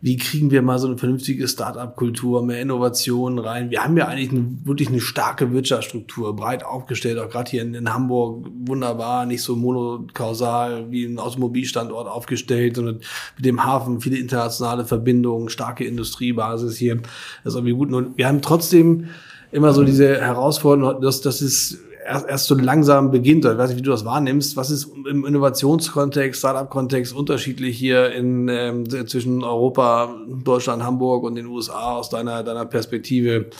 [0.00, 3.70] wie kriegen wir mal so eine vernünftige Start-up-Kultur, mehr Innovationen rein.
[3.70, 7.74] Wir haben ja eigentlich eine, wirklich eine starke Wirtschaftsstruktur, breit aufgestellt, auch gerade hier in,
[7.74, 13.00] in, Hamburg wunderbar, nicht so monokausal wie ein Automobilstandort aufgestellt, sondern
[13.36, 16.96] mit dem Hafen viele internationale Verbindungen, starke Industriebasis hier.
[17.44, 17.92] Das ist irgendwie gut.
[17.92, 19.08] Und wir haben trotzdem
[19.52, 23.44] immer so diese Herausforderung, dass, dass es erst, erst so langsam beginnt.
[23.44, 24.56] Ich weiß nicht, wie du das wahrnimmst.
[24.56, 31.46] Was ist im Innovationskontext, Startup-Kontext unterschiedlich hier in, ähm, zwischen Europa, Deutschland, Hamburg und den
[31.46, 33.50] USA aus deiner, deiner Perspektive?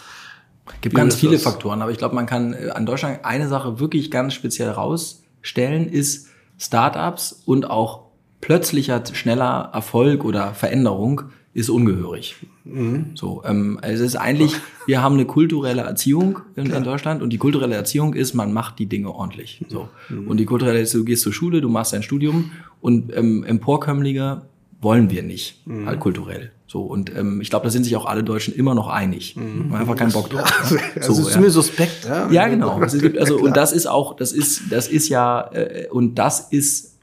[0.66, 1.42] Es gibt ganz viele das?
[1.42, 5.88] Faktoren, aber ich glaube, man kann äh, an Deutschland eine Sache wirklich ganz speziell rausstellen,
[5.88, 6.28] ist
[6.58, 8.06] Startups und auch
[8.40, 11.22] plötzlicher, schneller Erfolg oder Veränderung
[11.56, 12.36] ist ungehörig.
[12.64, 13.12] Mhm.
[13.14, 17.30] So, ähm, also es ist eigentlich, wir haben eine kulturelle Erziehung in, in, Deutschland und
[17.30, 19.64] die kulturelle Erziehung ist, man macht die Dinge ordentlich.
[19.68, 19.88] So.
[20.10, 20.28] Mhm.
[20.28, 22.50] Und die kulturelle Erziehung, du gehst zur Schule, du machst dein Studium
[22.82, 24.42] und ähm, Emporkömmlinge
[24.82, 25.86] wollen wir nicht, mhm.
[25.86, 26.52] halt kulturell.
[26.66, 29.34] So, und ähm, ich glaube, da sind sich auch alle Deutschen immer noch einig.
[29.36, 29.70] Mhm.
[29.70, 30.52] Man einfach keinen Bock drauf.
[30.70, 31.02] Ja.
[31.02, 31.40] So, also ist ja.
[31.40, 32.30] mir suspekt, ja.
[32.30, 32.80] Ja, genau.
[32.80, 36.95] Also, also und das ist auch, das ist, das ist ja, äh, und das ist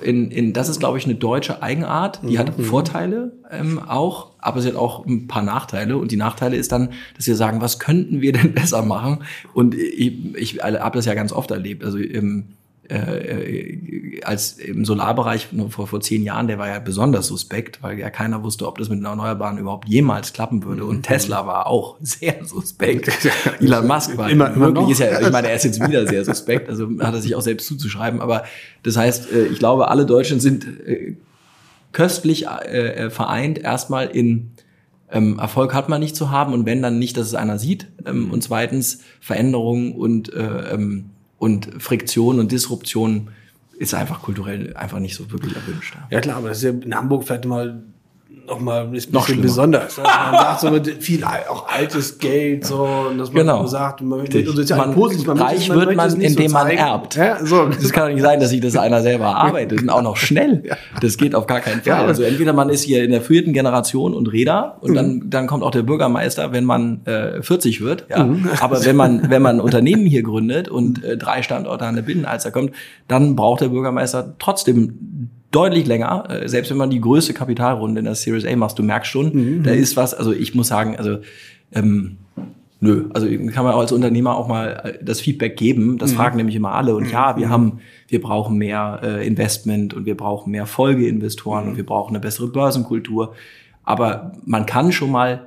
[0.00, 2.20] in, in, das ist, glaube ich, eine deutsche Eigenart.
[2.22, 2.38] Die mhm.
[2.38, 5.96] hat Vorteile ähm, auch, aber sie hat auch ein paar Nachteile.
[5.96, 9.24] Und die Nachteile ist dann, dass wir sagen, was könnten wir denn besser machen?
[9.54, 11.84] Und ich, ich habe das ja ganz oft erlebt.
[11.84, 12.48] Also im,
[12.88, 18.10] äh, als im Solarbereich vor, vor zehn Jahren, der war ja besonders suspekt, weil ja
[18.10, 20.84] keiner wusste, ob das mit den Erneuerbaren überhaupt jemals klappen würde.
[20.84, 21.02] Und mhm.
[21.02, 23.10] Tesla war auch sehr suspekt.
[23.60, 26.24] Elon Musk war immer, immer wirklich, ist ja, ich meine, er ist jetzt wieder sehr
[26.24, 28.20] suspekt, also hat er sich auch selbst zuzuschreiben.
[28.20, 28.44] Aber
[28.82, 31.16] das heißt, äh, ich glaube, alle Deutschen sind äh,
[31.92, 34.52] köstlich äh, vereint erstmal in
[35.10, 37.86] ähm, Erfolg hat man nicht zu haben und wenn dann nicht, dass es einer sieht.
[38.04, 43.28] Ähm, und zweitens Veränderungen und äh, ähm, und Friktion und Disruption
[43.78, 45.96] ist einfach kulturell einfach nicht so wirklich erwünscht.
[46.10, 47.82] Ja klar, aber das ist ja in Hamburg vielleicht mal
[48.46, 49.98] noch mal ein bisschen noch besonders.
[49.98, 53.66] Man sagt so mit viel auch altes Geld so und dass man genau.
[53.66, 54.34] sagt, man, und
[54.68, 57.16] ja man, positiv, man reich man wird man, indem so man erbt.
[57.16, 57.66] Ja, so.
[57.66, 60.62] Das kann doch nicht sein, dass sich das einer selber arbeitet und auch noch schnell.
[61.00, 62.02] Das geht auf gar keinen Fall.
[62.02, 62.04] Ja.
[62.04, 64.94] Also entweder man ist hier in der vierten Generation und Räder und mhm.
[64.94, 68.06] dann dann kommt auch der Bürgermeister, wenn man äh, 40 wird.
[68.08, 68.24] Ja.
[68.24, 68.48] Mhm.
[68.60, 72.02] Aber wenn man wenn man ein Unternehmen hier gründet und äh, drei Standorte an der
[72.02, 72.72] Binnenalster kommt,
[73.08, 78.04] dann braucht der Bürgermeister trotzdem deutlich länger, äh, selbst wenn man die größte Kapitalrunde in
[78.04, 79.62] der Series A macht, du merkst schon, mhm.
[79.62, 81.18] da ist was, also ich muss sagen, also
[81.72, 82.18] ähm,
[82.80, 86.16] nö, also kann man als Unternehmer auch mal äh, das Feedback geben, das mhm.
[86.16, 87.10] fragen nämlich immer alle und mhm.
[87.10, 91.76] ja, wir haben, wir brauchen mehr äh, Investment und wir brauchen mehr Folgeinvestoren und mhm.
[91.76, 93.34] wir brauchen eine bessere Börsenkultur,
[93.84, 95.46] aber man kann schon mal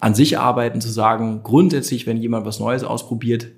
[0.00, 3.48] an sich arbeiten, zu sagen, grundsätzlich, wenn jemand was Neues ausprobiert,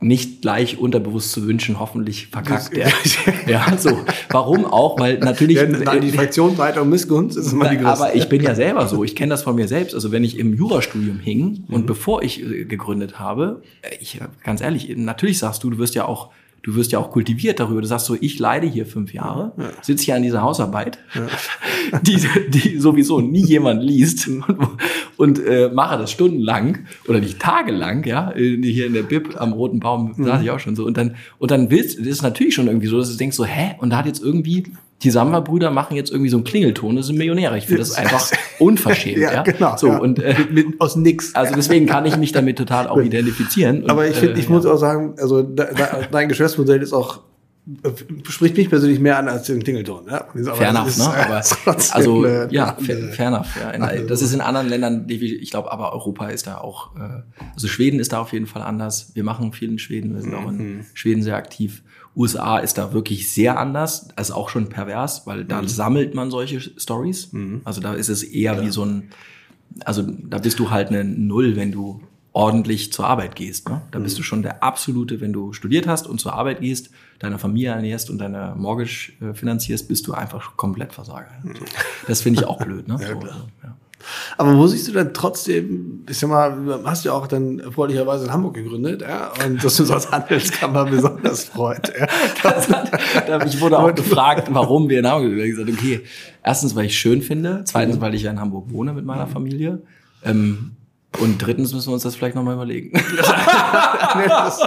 [0.00, 2.90] nicht gleich unterbewusst zu wünschen, hoffentlich verkackt er.
[3.46, 4.04] ja, so.
[4.30, 4.98] Warum auch?
[4.98, 5.56] Weil natürlich.
[5.56, 5.66] Ja,
[5.98, 8.04] die Fraktion weiter Missgunst ist immer die größte.
[8.04, 9.04] Aber ich bin ja selber so.
[9.04, 9.94] Ich kenne das von mir selbst.
[9.94, 11.74] Also wenn ich im Jurastudium hing mhm.
[11.74, 15.94] und bevor ich äh, gegründet habe, äh, ich ganz ehrlich, natürlich sagst du, du wirst
[15.94, 16.30] ja auch
[16.64, 17.80] du wirst ja auch kultiviert darüber.
[17.80, 19.70] Du sagst so, ich leide hier fünf Jahre, ja.
[19.82, 22.00] sitze hier an dieser Hausarbeit, ja.
[22.02, 24.44] die, die sowieso nie jemand liest und,
[25.16, 29.78] und äh, mache das stundenlang oder nicht tagelang, ja, hier in der Bib am Roten
[29.78, 30.24] Baum mhm.
[30.24, 32.86] saß ich auch schon so und dann und dann willst, das ist natürlich schon irgendwie
[32.88, 34.64] so, dass du denkst so, hä, und da hat jetzt irgendwie
[35.04, 37.58] die Samba-Brüder machen jetzt irgendwie so einen Klingelton, das sind Millionäre.
[37.58, 39.18] Ich finde das einfach unverschämt.
[39.18, 39.76] ja, ja, genau.
[39.76, 39.98] So, ja.
[39.98, 41.34] Und, äh, mit, aus nix.
[41.34, 43.82] Also deswegen kann ich mich damit total auch identifizieren.
[43.82, 47.20] Und, Aber ich finde, ich äh, muss auch sagen, also dein Geschäftsmodell ist auch
[48.28, 50.06] spricht mich persönlich mehr an als den Klingelton.
[50.06, 50.26] Ja?
[50.54, 51.04] fair enough, ne?
[51.14, 51.42] Aber
[51.92, 53.56] also ja, fair, fair enough.
[53.56, 53.70] Ja.
[53.70, 56.94] In, das ist in anderen Ländern, ich glaube, aber Europa ist da auch.
[56.96, 57.22] Äh,
[57.54, 59.12] Also Schweden ist da auf jeden Fall anders.
[59.14, 60.14] Wir machen viel in Schweden.
[60.14, 60.38] Wir sind mhm.
[60.38, 60.86] auch in mhm.
[60.92, 61.82] Schweden sehr aktiv.
[62.16, 65.68] USA ist da wirklich sehr anders, also auch schon pervers, weil da mhm.
[65.68, 67.32] sammelt man solche Stories.
[67.32, 67.62] Mhm.
[67.64, 68.62] Also da ist es eher ja.
[68.62, 69.10] wie so ein,
[69.84, 72.02] also da bist du halt eine Null, wenn du
[72.34, 73.68] ordentlich zur Arbeit gehst.
[73.68, 73.80] Ne?
[73.92, 74.18] Da bist mhm.
[74.18, 78.10] du schon der absolute, wenn du studiert hast und zur Arbeit gehst, deine Familie ernährst
[78.10, 81.30] und deine Mortgage äh, finanzierst, bist du einfach komplett Versager.
[81.44, 81.54] Mhm.
[82.08, 82.88] Das finde ich auch blöd.
[82.88, 82.98] Ne?
[83.00, 83.26] ja, so,
[83.62, 83.76] ja.
[84.36, 88.26] Aber wo siehst du denn trotzdem, ich sag mal, hast du ja auch dann freundlicherweise
[88.26, 91.90] in Hamburg gegründet, ja, und dass du so als Handelskammer besonders freut.
[91.96, 92.06] Ja.
[92.44, 95.38] Hat, ich wurde auch gefragt, warum wir in Hamburg sind.
[95.38, 96.00] Ich gesagt, okay,
[96.42, 99.82] erstens, weil ich schön finde, zweitens, weil ich ja in Hamburg wohne mit meiner Familie.
[100.24, 100.72] Ähm,
[101.20, 102.92] und drittens müssen wir uns das vielleicht nochmal überlegen.
[104.16, 104.58] das,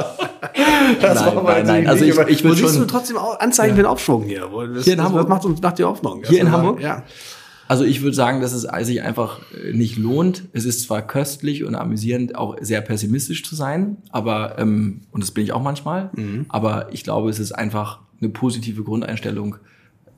[1.01, 1.87] das nein, nein, nein.
[1.87, 2.73] Also ich, ich würde schon.
[2.73, 3.75] du trotzdem Anzeichen ja.
[3.75, 4.49] für den Aufschwung hier?
[4.73, 5.23] Das, hier in Hamburg.
[5.23, 6.23] Das macht uns macht die Hoffnung.
[6.27, 6.81] Hier in Hamburg?
[6.81, 7.03] Ja.
[7.67, 10.45] Also ich würde sagen, dass es sich einfach äh, nicht lohnt.
[10.53, 15.31] Es ist zwar köstlich und amüsierend, auch sehr pessimistisch zu sein, aber ähm, und das
[15.31, 16.09] bin ich auch manchmal.
[16.15, 16.45] Mhm.
[16.49, 19.57] Aber ich glaube, es ist einfach eine positive Grundeinstellung,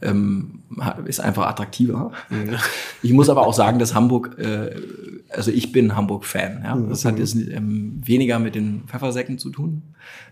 [0.02, 0.64] ähm,
[1.06, 2.12] ist einfach attraktiver.
[2.30, 2.56] Mhm.
[3.02, 4.76] Ich muss aber auch sagen, dass Hamburg, äh,
[5.30, 6.62] also ich bin Hamburg-Fan.
[6.64, 6.76] Ja?
[6.76, 9.84] Das hat jetzt ähm, weniger mit den Pfeffersäcken zu tun,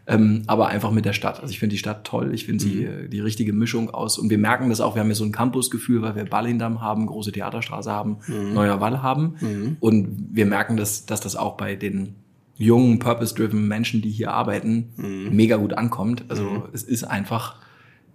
[0.05, 1.39] ähm, aber einfach mit der Stadt.
[1.39, 3.09] Also ich finde die Stadt toll, ich finde sie mhm.
[3.09, 4.17] die richtige Mischung aus.
[4.17, 7.05] Und wir merken das auch, wir haben ja so ein Campusgefühl, weil wir Ballindam haben,
[7.05, 8.53] große Theaterstraße haben, mhm.
[8.53, 9.35] Neuer Wall haben.
[9.39, 9.77] Mhm.
[9.79, 12.15] Und wir merken, dass, dass das auch bei den
[12.57, 15.35] jungen, purpose-driven Menschen, die hier arbeiten, mhm.
[15.35, 16.25] mega gut ankommt.
[16.27, 16.63] Also mhm.
[16.73, 17.55] es ist einfach,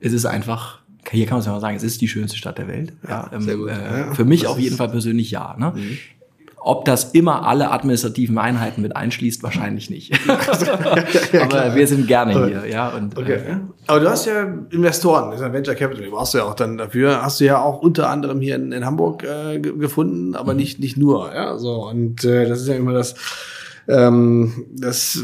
[0.01, 2.59] es ist einfach hier kann man es ja mal sagen, es ist die schönste Stadt
[2.59, 2.93] der Welt.
[3.09, 3.71] Ja, ähm, sehr gut.
[3.71, 5.57] Äh, ja, für mich auf jeden Fall persönlich ja.
[5.59, 5.73] Ne?
[5.75, 5.99] Mhm.
[6.65, 10.13] Ob das immer alle administrativen Einheiten mit einschließt, wahrscheinlich nicht.
[10.29, 12.91] Aber wir sind gerne hier, ja.
[12.91, 13.33] Und, okay.
[13.33, 13.57] Äh,
[13.89, 16.79] Aber du hast ja Investoren, das ist ja Venture Capital, brauchst du ja auch dann
[16.79, 17.21] dafür.
[17.21, 20.61] Hast du ja auch unter anderem hier in, in Hamburg äh, gefunden, aber mhm.
[20.61, 21.59] nicht nicht nur, ja.
[21.59, 23.17] So und äh, das ist ja immer das
[23.89, 25.19] ähm, das,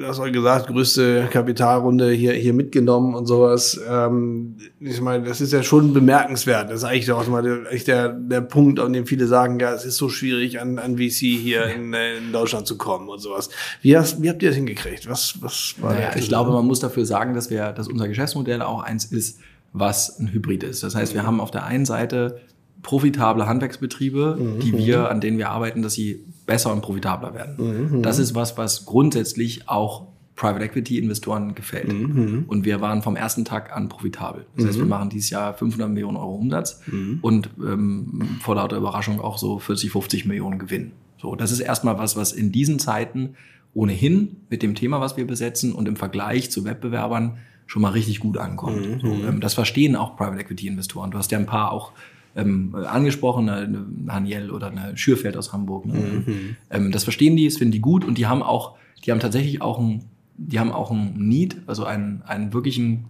[0.00, 3.80] das war gesagt, größte Kapitalrunde hier, hier mitgenommen und sowas.
[3.88, 6.70] Ähm, ich meine, das ist ja schon bemerkenswert.
[6.70, 9.84] Das ist eigentlich auch mal der, der, der Punkt, an dem viele sagen, ja, es
[9.84, 13.50] ist so schwierig, an, an VC hier in, in Deutschland zu kommen und sowas.
[13.82, 15.08] Wie, hast, wie habt ihr das hingekriegt?
[15.08, 18.62] Was, was war naja, Ich glaube, man muss dafür sagen, dass wir, dass unser Geschäftsmodell
[18.62, 19.40] auch eins ist,
[19.72, 20.82] was ein Hybrid ist.
[20.82, 22.40] Das heißt, wir haben auf der einen Seite
[22.82, 24.60] profitable Handwerksbetriebe, mhm.
[24.60, 27.92] die wir, an denen wir arbeiten, dass sie besser und profitabler werden.
[27.98, 28.02] Mhm.
[28.02, 31.92] Das ist was, was grundsätzlich auch Private Equity Investoren gefällt.
[31.92, 32.46] Mhm.
[32.48, 34.46] Und wir waren vom ersten Tag an profitabel.
[34.56, 34.90] Das heißt, wir mhm.
[34.90, 37.18] machen dieses Jahr 500 Millionen Euro Umsatz mhm.
[37.20, 40.92] und ähm, vor lauter Überraschung auch so 40, 50 Millionen Gewinn.
[41.20, 43.34] So, das ist erstmal was, was in diesen Zeiten
[43.74, 48.20] ohnehin mit dem Thema, was wir besetzen und im Vergleich zu Wettbewerbern schon mal richtig
[48.20, 48.86] gut ankommt.
[48.86, 49.00] Mhm.
[49.00, 51.10] So, ähm, das verstehen auch Private Equity Investoren.
[51.10, 51.92] Du hast ja ein paar auch
[52.38, 55.86] ähm, angesprochen, eine, Haniel oder eine Schürfeld aus Hamburg.
[55.86, 55.94] Ne?
[55.94, 56.56] Mhm.
[56.70, 59.60] Ähm, das verstehen die, das finden die gut und die haben auch, die haben tatsächlich
[59.60, 60.04] auch ein,
[60.36, 63.06] die haben auch ein Need, also einen, einen wirklichen,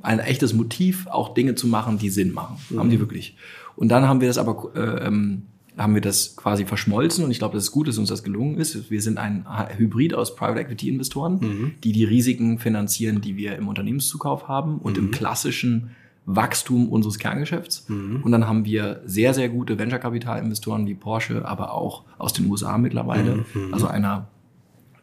[0.00, 2.56] ein echtes Motiv, auch Dinge zu machen, die Sinn machen.
[2.70, 2.78] Mhm.
[2.78, 3.36] Haben die wirklich.
[3.76, 5.42] Und dann haben wir das aber, äh, ähm,
[5.76, 8.58] haben wir das quasi verschmolzen und ich glaube, das ist gut, dass uns das gelungen
[8.58, 8.90] ist.
[8.90, 11.72] Wir sind ein Hybrid aus Private Equity Investoren, mhm.
[11.82, 15.10] die die Risiken finanzieren, die wir im Unternehmenszukauf haben und im mhm.
[15.12, 15.90] klassischen
[16.24, 17.88] Wachstum unseres Kerngeschäfts.
[17.88, 18.22] Mhm.
[18.22, 22.78] Und dann haben wir sehr, sehr gute Venture-Kapital-Investoren wie Porsche, aber auch aus den USA
[22.78, 23.44] mittlerweile.
[23.54, 23.72] Mhm.
[23.74, 24.28] Also einer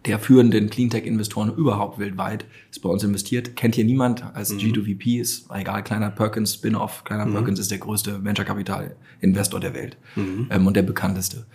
[0.06, 3.58] der führenden Cleantech-Investoren überhaupt weltweit ist bei uns investiert.
[3.58, 4.60] Kennt hier niemand als mhm.
[4.60, 7.04] G2VP, ist egal, kleiner Perkins, Spin-off.
[7.04, 7.34] Kleiner mhm.
[7.34, 10.48] Perkins ist der größte Venture-Kapital-Investor der Welt mhm.
[10.50, 11.46] ähm, und der bekannteste.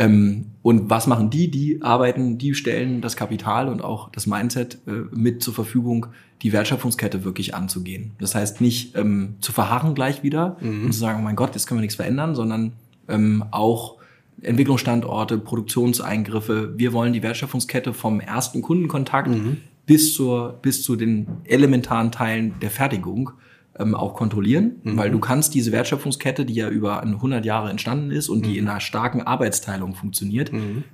[0.00, 1.50] Ähm, und was machen die?
[1.50, 6.06] Die arbeiten, die stellen das Kapital und auch das Mindset äh, mit zur Verfügung,
[6.40, 8.12] die Wertschöpfungskette wirklich anzugehen.
[8.18, 10.86] Das heißt nicht ähm, zu verharren gleich wieder mhm.
[10.86, 12.72] und zu sagen, oh mein Gott, jetzt können wir nichts verändern, sondern
[13.08, 13.98] ähm, auch
[14.40, 16.72] Entwicklungsstandorte, Produktionseingriffe.
[16.78, 19.58] Wir wollen die Wertschöpfungskette vom ersten Kundenkontakt mhm.
[19.84, 23.32] bis zur bis zu den elementaren Teilen der Fertigung
[23.80, 24.96] ähm, auch kontrollieren, mhm.
[24.96, 28.58] weil du kannst diese Wertschöpfungskette, die ja über 100 Jahre entstanden ist und die mhm.
[28.58, 30.84] in einer starken Arbeitsteilung funktioniert, mhm.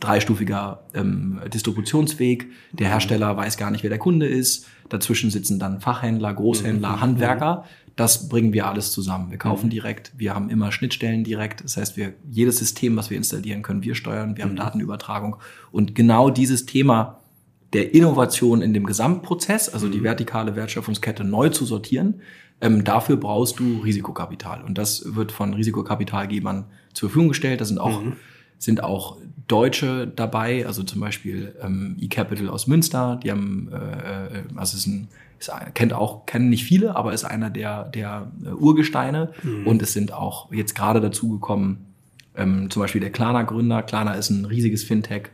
[0.00, 2.92] dreistufiger ähm, Distributionsweg, der mhm.
[2.92, 7.00] Hersteller weiß gar nicht, wer der Kunde ist, dazwischen sitzen dann Fachhändler, Großhändler, mhm.
[7.00, 7.64] Handwerker,
[7.96, 9.30] das bringen wir alles zusammen.
[9.30, 13.16] Wir kaufen direkt, wir haben immer Schnittstellen direkt, das heißt, wir jedes System, was wir
[13.16, 15.36] installieren, können wir steuern, wir haben Datenübertragung
[15.72, 17.20] und genau dieses Thema
[17.72, 20.04] der Innovation in dem Gesamtprozess, also die mhm.
[20.04, 22.20] vertikale Wertschöpfungskette neu zu sortieren,
[22.60, 24.62] ähm, dafür brauchst du Risikokapital.
[24.62, 27.60] Und das wird von Risikokapitalgebern zur Verfügung gestellt.
[27.60, 28.14] Da sind auch, mhm.
[28.58, 34.42] sind auch Deutsche dabei, also zum Beispiel ähm, eCapital aus Münster, die haben, äh, äh
[34.56, 38.48] also ist ein, ist, kennt auch, kennen nicht viele, aber ist einer der, der äh,
[38.48, 39.32] Urgesteine.
[39.42, 39.66] Mhm.
[39.66, 41.78] Und es sind auch jetzt gerade dazugekommen,
[42.36, 43.82] ähm, zum Beispiel der Klarna-Gründer.
[43.82, 45.30] Klarna ist ein riesiges Fintech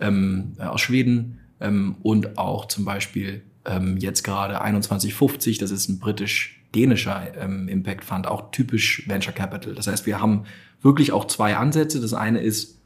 [0.00, 5.98] ähm, aus Schweden ähm, und auch zum Beispiel ähm, jetzt gerade 2150, das ist ein
[5.98, 9.74] britisch-dänischer ähm, Impact Fund, auch typisch Venture Capital.
[9.74, 10.44] Das heißt, wir haben
[10.82, 12.00] wirklich auch zwei Ansätze.
[12.00, 12.80] Das eine ist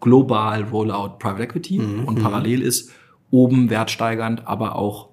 [0.00, 2.04] global Rollout Private Equity mhm.
[2.04, 2.22] und mhm.
[2.22, 2.90] parallel ist
[3.30, 5.08] oben wertsteigernd, aber auch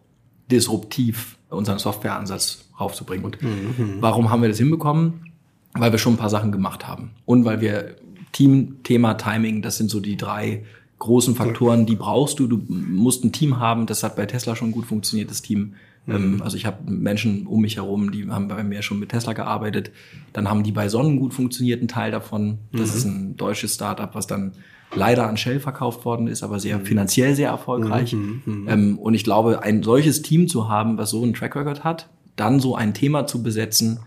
[0.51, 3.25] disruptiv unseren Softwareansatz raufzubringen.
[3.25, 3.97] Und mhm.
[3.99, 5.31] warum haben wir das hinbekommen?
[5.73, 7.95] Weil wir schon ein paar Sachen gemacht haben und weil wir
[8.33, 10.65] Team, Thema Timing, das sind so die drei
[11.01, 12.47] großen Faktoren, die brauchst du.
[12.47, 15.73] Du musst ein Team haben, das hat bei Tesla schon gut funktioniert, das Team
[16.05, 16.41] Mhm.
[16.41, 19.91] also ich habe Menschen um mich herum, die haben bei mir schon mit Tesla gearbeitet.
[20.33, 22.57] Dann haben die bei Sonnen gut funktioniert, ein Teil davon.
[22.71, 22.97] Das mhm.
[22.97, 24.53] ist ein deutsches Startup, was dann
[24.93, 26.85] leider an Shell verkauft worden ist, aber sehr mhm.
[26.85, 28.13] finanziell sehr erfolgreich.
[28.13, 28.67] Mhm, mhm, mhm.
[28.67, 32.09] Ähm, und ich glaube, ein solches Team zu haben, was so einen Track Record hat,
[32.35, 33.99] dann so ein Thema zu besetzen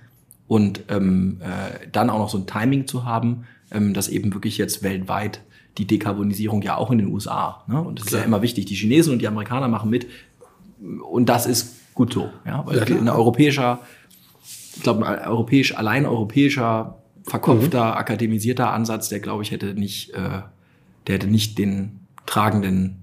[0.48, 4.58] und ähm, äh, dann auch noch so ein Timing zu haben, ähm, das eben wirklich
[4.58, 5.40] jetzt weltweit
[5.78, 7.64] die Dekarbonisierung ja auch in den USA.
[7.66, 7.80] Ne?
[7.80, 8.20] Und das Klar.
[8.20, 8.66] ist ja immer wichtig.
[8.66, 10.06] Die Chinesen und die Amerikaner machen mit.
[11.02, 12.30] Und das ist gut so.
[12.46, 12.66] Ja?
[12.66, 13.80] Weil ja, ein europäischer,
[14.76, 17.92] ich glaube, ein europäisch, allein europäischer, verkopfter, mhm.
[17.92, 20.42] akademisierter Ansatz, der, glaube ich, hätte nicht, äh,
[21.06, 23.02] der hätte nicht den tragenden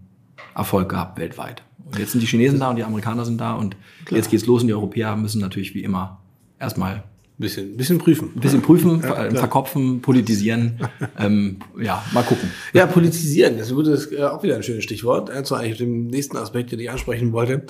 [0.56, 1.64] Erfolg gehabt weltweit.
[1.86, 4.18] Und jetzt sind die Chinesen da und die Amerikaner sind da und Klar.
[4.18, 6.22] jetzt geht's los und die Europäer müssen natürlich wie immer
[6.60, 7.04] erstmal
[7.38, 8.32] Bisschen, bisschen prüfen.
[8.36, 10.80] Ein bisschen prüfen, ja, verkopfen, politisieren.
[11.18, 12.52] ähm, ja, mal gucken.
[12.72, 15.30] Ja, politisieren, das ist äh, auch wieder ein schönes Stichwort.
[15.30, 17.64] Das war eigentlich dem nächsten Aspekt, den ich ansprechen wollte.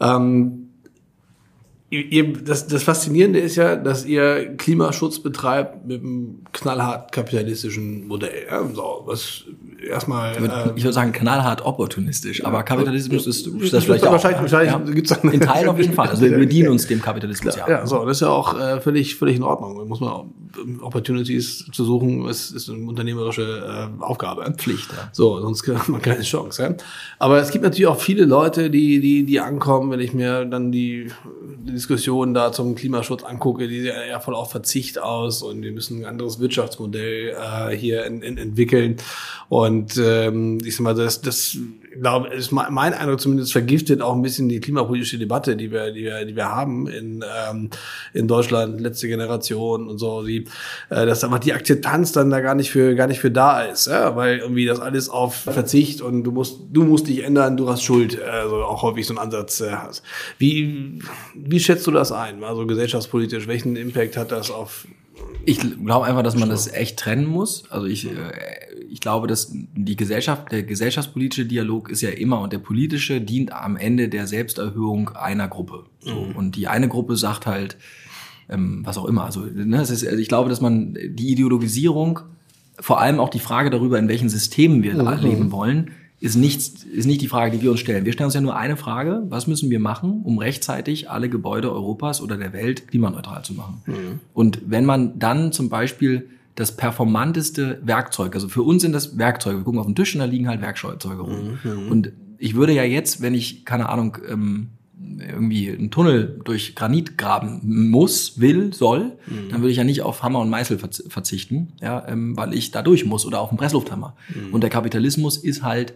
[0.00, 0.70] Ähm,
[1.92, 8.46] ihr, das, das Faszinierende ist ja, dass ihr Klimaschutz betreibt mit einem knallhart kapitalistischen Modell.
[8.50, 8.66] Ja?
[8.74, 9.44] So, was
[9.88, 10.32] erstmal.
[10.32, 14.12] Ich würde, äh, ich würde sagen, knallhart opportunistisch, aber Kapitalismus ist, ist das vielleicht auch.
[14.12, 15.30] Wahrscheinlich, wahrscheinlich ja.
[15.30, 16.08] In Teilen auf jeden Fall.
[16.08, 17.68] Also wir bedienen uns dem Kapitalismus, ja.
[17.68, 19.78] Ja, so, das ist ja auch äh, völlig, völlig in Ordnung.
[19.78, 20.26] Da muss man auch,
[20.82, 24.52] Opportunities zu suchen, ist, ist eine unternehmerische äh, Aufgabe.
[24.56, 25.08] Pflicht, ja.
[25.12, 26.62] So, sonst hat man keine Chance.
[26.62, 26.74] Ja?
[27.18, 30.72] Aber es gibt natürlich auch viele Leute, die, die, die ankommen, wenn ich mir dann
[30.72, 31.08] die,
[31.64, 35.72] die Diskussion da zum Klimaschutz angucke, die sehen eher voll auf Verzicht aus und wir
[35.72, 38.96] müssen ein anderes Wirtschaftsmodell äh, hier in, in, entwickeln.
[39.48, 41.56] Und ähm, ich sag mal, das, das
[42.00, 46.04] glaube, ist mein Eindruck zumindest vergiftet auch ein bisschen die klimapolitische Debatte, die wir, die
[46.04, 47.70] wir, die wir haben in, ähm,
[48.12, 50.44] in Deutschland, letzte Generation und so, die,
[50.90, 53.86] äh, dass einfach die Akzeptanz dann da gar nicht für, gar nicht für da ist,
[53.86, 54.16] ja?
[54.16, 57.82] weil irgendwie das alles auf Verzicht und du musst, du musst dich ändern, du hast
[57.82, 60.02] Schuld, also auch häufig so einen Ansatz äh, hast.
[60.38, 61.00] Wie,
[61.34, 64.86] wie schätzt du das ein, also gesellschaftspolitisch, welchen Impact hat das auf
[65.44, 67.64] ich glaube einfach, dass man das echt trennen muss.
[67.70, 68.10] Also ich, äh,
[68.92, 73.50] ich glaube, dass die Gesellschaft, der gesellschaftspolitische Dialog ist ja immer und der politische dient
[73.50, 75.84] am Ende der Selbsterhöhung einer Gruppe.
[76.00, 76.26] So.
[76.26, 76.36] Mhm.
[76.36, 77.78] Und die eine Gruppe sagt halt,
[78.50, 79.24] ähm, was auch immer.
[79.24, 82.20] Also, ne, es ist, also ich glaube, dass man die Ideologisierung,
[82.78, 85.22] vor allem auch die Frage darüber, in welchen Systemen wir mhm.
[85.22, 88.04] leben wollen, ist nicht, ist nicht die Frage, die wir uns stellen.
[88.04, 91.72] Wir stellen uns ja nur eine Frage, was müssen wir machen, um rechtzeitig alle Gebäude
[91.72, 93.82] Europas oder der Welt klimaneutral zu machen?
[93.86, 94.20] Mhm.
[94.34, 99.58] Und wenn man dann zum Beispiel das performanteste Werkzeug, also für uns sind das Werkzeuge,
[99.58, 101.58] wir gucken auf den Tisch und da liegen halt Werkzeuge rum.
[101.62, 101.88] Mhm.
[101.90, 104.70] Und ich würde ja jetzt, wenn ich, keine Ahnung, ähm,
[105.18, 109.48] irgendwie einen Tunnel durch Granit graben muss, will, soll, mhm.
[109.50, 112.82] dann würde ich ja nicht auf Hammer und Meißel verzichten, ja, ähm, weil ich da
[112.82, 114.16] durch muss oder auf einen Presslufthammer.
[114.28, 114.54] Mhm.
[114.54, 115.94] Und der Kapitalismus ist halt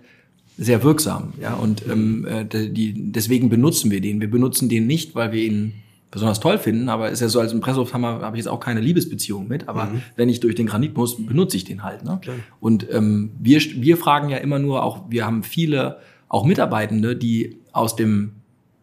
[0.58, 1.34] sehr wirksam.
[1.40, 4.20] Ja, und ähm, äh, die, deswegen benutzen wir den.
[4.20, 5.74] Wir benutzen den nicht, weil wir ihn
[6.10, 9.48] besonders toll finden, aber ist ja so als Impressumshammer habe ich jetzt auch keine Liebesbeziehung
[9.48, 10.02] mit, aber mhm.
[10.14, 12.04] wenn ich durch den Granit muss, benutze ich den halt.
[12.04, 12.18] Ne?
[12.22, 12.36] Klar.
[12.60, 15.98] Und ähm, wir, wir fragen ja immer nur auch, wir haben viele
[16.28, 18.32] auch Mitarbeitende, die aus dem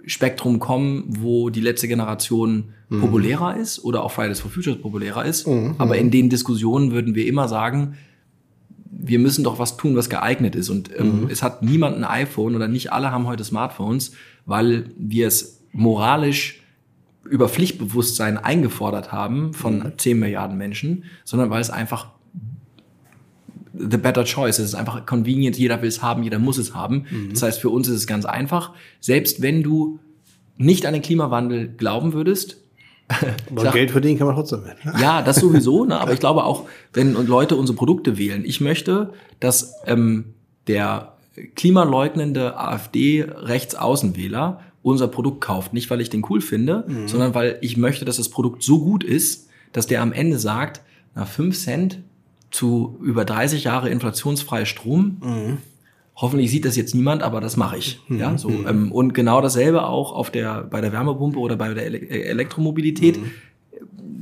[0.05, 3.01] Spektrum kommen, wo die letzte Generation mhm.
[3.01, 5.47] populärer ist oder auch Fridays for Futures populärer ist.
[5.47, 5.75] Mhm.
[5.77, 7.95] Aber in den Diskussionen würden wir immer sagen,
[8.91, 10.69] wir müssen doch was tun, was geeignet ist.
[10.69, 11.29] Und ähm, mhm.
[11.29, 14.11] es hat niemand ein iPhone oder nicht alle haben heute Smartphones,
[14.45, 16.62] weil wir es moralisch
[17.25, 19.91] über Pflichtbewusstsein eingefordert haben von mhm.
[19.97, 22.07] 10 Milliarden Menschen, sondern weil es einfach
[23.73, 24.59] the better choice.
[24.59, 27.05] Es ist einfach convenient, jeder will es haben, jeder muss es haben.
[27.09, 27.29] Mhm.
[27.31, 28.71] Das heißt, für uns ist es ganz einfach.
[28.99, 29.99] Selbst wenn du
[30.57, 32.57] nicht an den Klimawandel glauben würdest,
[33.51, 34.63] aber Geld verdienen kann man trotzdem.
[34.63, 34.93] Mit, ne?
[35.01, 35.85] Ja, das sowieso.
[35.85, 35.99] Ne?
[35.99, 40.33] Aber ich glaube auch, wenn Leute unsere Produkte wählen, ich möchte, dass ähm,
[40.67, 41.13] der
[41.55, 45.73] klimaleugnende AfD-Rechtsaußenwähler unser Produkt kauft.
[45.73, 47.07] Nicht, weil ich den cool finde, mhm.
[47.07, 50.81] sondern weil ich möchte, dass das Produkt so gut ist, dass der am Ende sagt,
[51.15, 51.99] na, fünf Cent
[52.51, 55.57] zu über 30 Jahre inflationsfreie Strom, mhm.
[56.15, 57.99] Hoffentlich sieht das jetzt niemand, aber das mache ich.
[58.07, 58.19] Mhm.
[58.19, 58.67] Ja, so mhm.
[58.67, 62.29] ähm, und genau dasselbe auch auf der bei der Wärmepumpe oder bei der Ele äh,
[62.29, 63.17] Elektromobilität.
[63.17, 63.31] Mhm.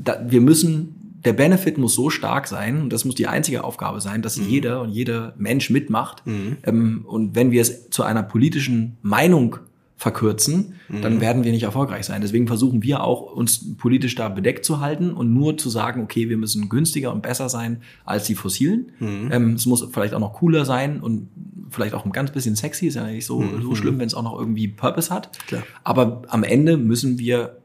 [0.04, 0.96] Da, wir müssen
[1.26, 4.50] der Benefit muss so stark sein und das muss die einzige Aufgabe sein, dass mhm.
[4.50, 6.26] jeder und jeder Mensch mitmacht.
[6.26, 6.58] Mhm.
[6.64, 9.58] Ähm, und wenn wir es zu einer politischen Meinung
[10.02, 11.04] verkürzen, mhm.
[11.04, 12.22] dann werden wir nicht erfolgreich sein.
[12.22, 16.28] Deswegen versuchen wir auch, uns politisch da bedeckt zu halten und nur zu sagen, okay,
[16.28, 18.94] wir müssen günstiger und besser sein als die fossilen.
[18.98, 19.30] Mhm.
[19.32, 21.30] Ähm, es muss vielleicht auch noch cooler sein und
[21.70, 23.62] vielleicht auch ein ganz bisschen sexy, ist ja nicht so, mhm.
[23.62, 25.38] so schlimm, wenn es auch noch irgendwie Purpose hat.
[25.46, 25.62] Klar.
[25.84, 27.58] Aber am Ende müssen wir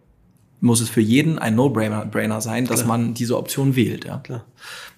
[0.60, 2.98] muss es für jeden ein No-Brainer sein, dass Klar.
[2.98, 4.06] man diese Option wählt.
[4.06, 4.44] Ja, Klar.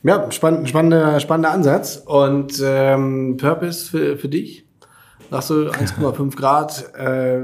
[0.05, 2.03] ja spann spannender, spannender Ansatz.
[2.05, 4.68] Und ähm, Purpose für, für dich?
[5.31, 7.41] Sagst du 1,5 Grad, äh,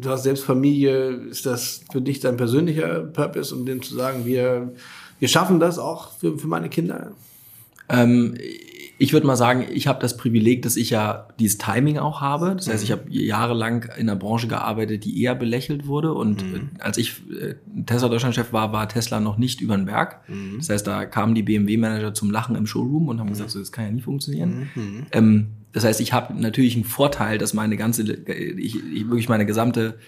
[0.00, 4.26] du hast selbst Familie, ist das für dich dein persönlicher Purpose, um dem zu sagen,
[4.26, 4.72] wir,
[5.18, 7.12] wir schaffen das auch für, für meine Kinder?
[7.88, 8.36] Ähm,
[9.00, 12.56] ich würde mal sagen, ich habe das Privileg, dass ich ja dieses Timing auch habe.
[12.56, 16.12] Das heißt, ich habe jahrelang in einer Branche gearbeitet, die eher belächelt wurde.
[16.12, 16.70] Und mhm.
[16.80, 17.54] als ich äh,
[17.86, 20.28] Tesla Deutschlandchef war, war Tesla noch nicht über den Berg.
[20.28, 20.56] Mhm.
[20.58, 23.70] Das heißt, da kamen die BMW-Manager zum Lachen im Showroom und haben gesagt, so, das
[23.70, 24.68] kann ja nie funktionieren.
[24.74, 25.06] Mhm.
[25.12, 29.46] Ähm, das heißt, ich habe natürlich einen Vorteil, dass meine ganze, ich, ich wirklich meine
[29.46, 29.98] gesamte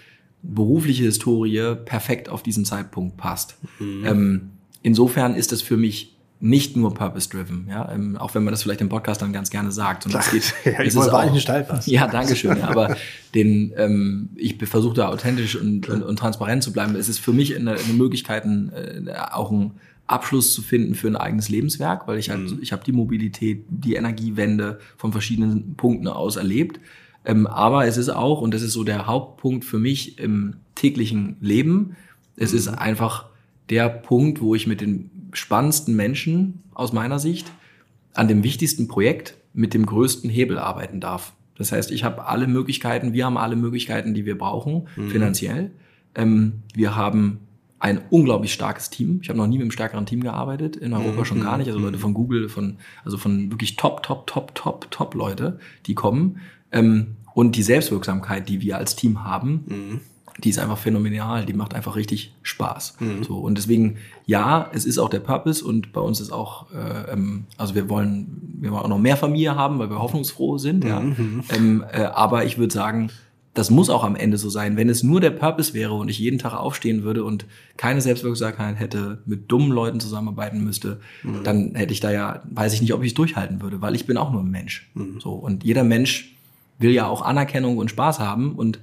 [0.42, 3.56] berufliche Historie perfekt auf diesen Zeitpunkt passt.
[3.78, 4.06] Mhm.
[4.06, 4.50] Ähm,
[4.82, 8.80] insofern ist das für mich nicht nur purpose-driven, ja, ähm, auch wenn man das vielleicht
[8.80, 10.06] im Podcast dann ganz gerne sagt.
[10.06, 11.86] Und es geht, ja, ich wollte eigentlich Steilpass.
[11.86, 12.56] Ja, danke schön.
[12.56, 12.96] Ja, aber
[13.34, 16.96] den, ähm, ich versuche da authentisch und, und, und, transparent zu bleiben.
[16.96, 19.72] Es ist für mich eine, eine Möglichkeit, ein, äh, auch einen
[20.10, 22.58] Abschluss zu finden für ein eigenes Lebenswerk, weil ich halt, mhm.
[22.60, 26.80] ich habe die Mobilität, die Energiewende von verschiedenen Punkten aus erlebt.
[27.24, 31.36] Ähm, aber es ist auch, und das ist so der Hauptpunkt für mich im täglichen
[31.40, 31.96] Leben,
[32.36, 32.58] es mhm.
[32.58, 33.26] ist einfach
[33.68, 37.52] der Punkt, wo ich mit den spannendsten Menschen aus meiner Sicht
[38.14, 41.34] an dem wichtigsten Projekt mit dem größten Hebel arbeiten darf.
[41.56, 45.10] Das heißt, ich habe alle Möglichkeiten, wir haben alle Möglichkeiten, die wir brauchen, mhm.
[45.10, 45.70] finanziell.
[46.14, 47.40] Ähm, wir haben
[47.80, 49.20] ein unglaublich starkes Team.
[49.22, 51.24] Ich habe noch nie mit einem stärkeren Team gearbeitet, in Europa mhm.
[51.24, 51.68] schon gar nicht.
[51.68, 55.94] Also Leute von Google, von, also von wirklich top, top, top, top, top Leute, die
[55.94, 56.40] kommen.
[56.70, 60.00] Ähm, und die Selbstwirksamkeit, die wir als Team haben, mhm
[60.40, 62.96] die ist einfach phänomenal, die macht einfach richtig Spaß.
[63.00, 63.24] Mhm.
[63.24, 67.12] So und deswegen ja, es ist auch der Purpose und bei uns ist auch, äh,
[67.12, 70.84] ähm, also wir wollen, wir wollen auch noch mehr Familie haben, weil wir hoffnungsfroh sind.
[70.84, 71.00] Ja.
[71.00, 71.42] Mhm.
[71.50, 73.10] Ähm, äh, aber ich würde sagen,
[73.54, 74.76] das muss auch am Ende so sein.
[74.76, 77.46] Wenn es nur der Purpose wäre und ich jeden Tag aufstehen würde und
[77.76, 81.42] keine Selbstwirksamkeit hätte, mit dummen Leuten zusammenarbeiten müsste, mhm.
[81.42, 84.06] dann hätte ich da ja, weiß ich nicht, ob ich es durchhalten würde, weil ich
[84.06, 84.88] bin auch nur ein Mensch.
[84.94, 85.20] Mhm.
[85.20, 86.36] So und jeder Mensch
[86.78, 88.80] will ja auch Anerkennung und Spaß haben und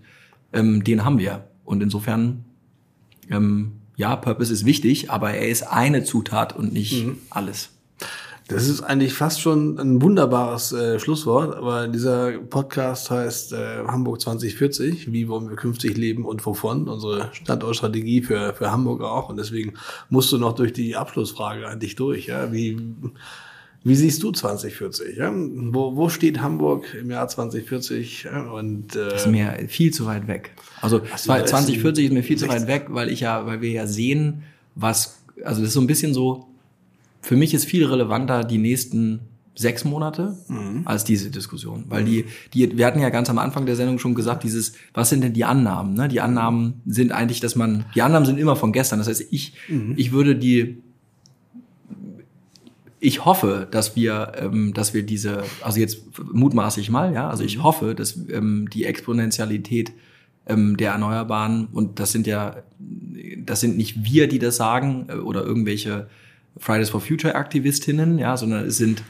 [0.54, 1.48] ähm, den haben wir.
[1.64, 2.46] Und insofern,
[3.30, 7.18] ähm, ja, Purpose ist wichtig, aber er ist eine Zutat und nicht mhm.
[7.30, 7.72] alles.
[8.48, 14.22] Das ist eigentlich fast schon ein wunderbares äh, Schlusswort, aber dieser Podcast heißt äh, Hamburg
[14.22, 15.12] 2040.
[15.12, 16.88] Wie wollen wir künftig leben und wovon?
[16.88, 19.28] Unsere Standortstrategie für, für Hamburg auch.
[19.28, 19.74] Und deswegen
[20.10, 22.28] musst du noch durch die Abschlussfrage eigentlich durch.
[22.28, 22.54] Ja?
[22.54, 22.80] Wie,
[23.84, 25.18] wie siehst du 2040?
[25.18, 25.30] Ja?
[25.34, 28.24] Wo, wo steht Hamburg im Jahr 2040?
[28.24, 28.50] Ja?
[28.50, 30.52] Und, äh, das ist mir viel zu weit weg.
[30.82, 34.44] Also 2040 ist mir viel zu weit weg, weil ich ja, weil wir ja sehen,
[34.76, 36.48] was, also das ist so ein bisschen so,
[37.28, 39.20] für mich ist viel relevanter die nächsten
[39.54, 40.84] sechs Monate mhm.
[40.86, 41.84] als diese Diskussion.
[41.90, 45.10] Weil die, die, wir hatten ja ganz am Anfang der Sendung schon gesagt, dieses, was
[45.10, 45.94] sind denn die Annahmen?
[45.94, 46.08] Ne?
[46.08, 49.00] Die Annahmen sind eigentlich, dass man, die Annahmen sind immer von gestern.
[49.00, 49.94] Das heißt, ich, mhm.
[49.98, 50.78] ich würde die
[53.00, 56.00] ich hoffe, dass wir, ähm, dass wir diese, also jetzt
[56.34, 57.64] mutmaße ich mal, ja, also ich mhm.
[57.64, 59.92] hoffe, dass ähm, die Exponentialität
[60.48, 62.64] ähm, der Erneuerbaren und das sind ja,
[63.46, 66.08] das sind nicht wir, die das sagen äh, oder irgendwelche
[66.58, 69.04] Fridays for Future Aktivistinnen, ja, sondern es sind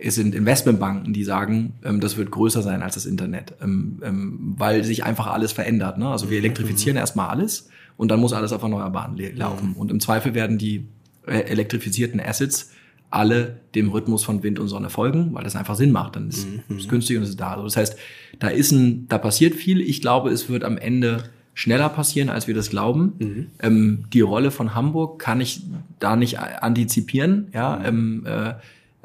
[0.00, 4.54] es sind Investmentbanken, die sagen, ähm, das wird größer sein als das Internet, ähm, ähm,
[4.58, 5.98] weil sich einfach alles verändert.
[5.98, 6.08] Ne?
[6.08, 6.44] Also wir mhm.
[6.44, 7.00] elektrifizieren mhm.
[7.00, 9.70] erstmal alles und dann muss alles auf Erneuerbaren laufen.
[9.70, 9.76] Mhm.
[9.76, 10.88] Und im Zweifel werden die
[11.26, 12.70] äh, elektrifizierten Assets
[13.10, 16.16] alle dem Rhythmus von Wind und Sonne folgen, weil das einfach Sinn macht.
[16.16, 16.76] Dann ist mhm.
[16.76, 17.52] es günstig und es ist da.
[17.52, 17.98] Also das heißt,
[18.38, 19.80] da ist ein, da passiert viel.
[19.80, 23.14] Ich glaube, es wird am Ende schneller passieren, als wir das glauben.
[23.18, 23.46] Mhm.
[23.60, 25.62] Ähm, die Rolle von Hamburg kann ich
[25.98, 27.48] da nicht antizipieren.
[27.54, 27.86] Ja, mhm.
[27.86, 28.52] ähm, äh,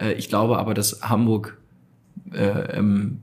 [0.05, 1.57] äh, ich glaube aber, dass Hamburg
[2.33, 3.21] äh, ähm,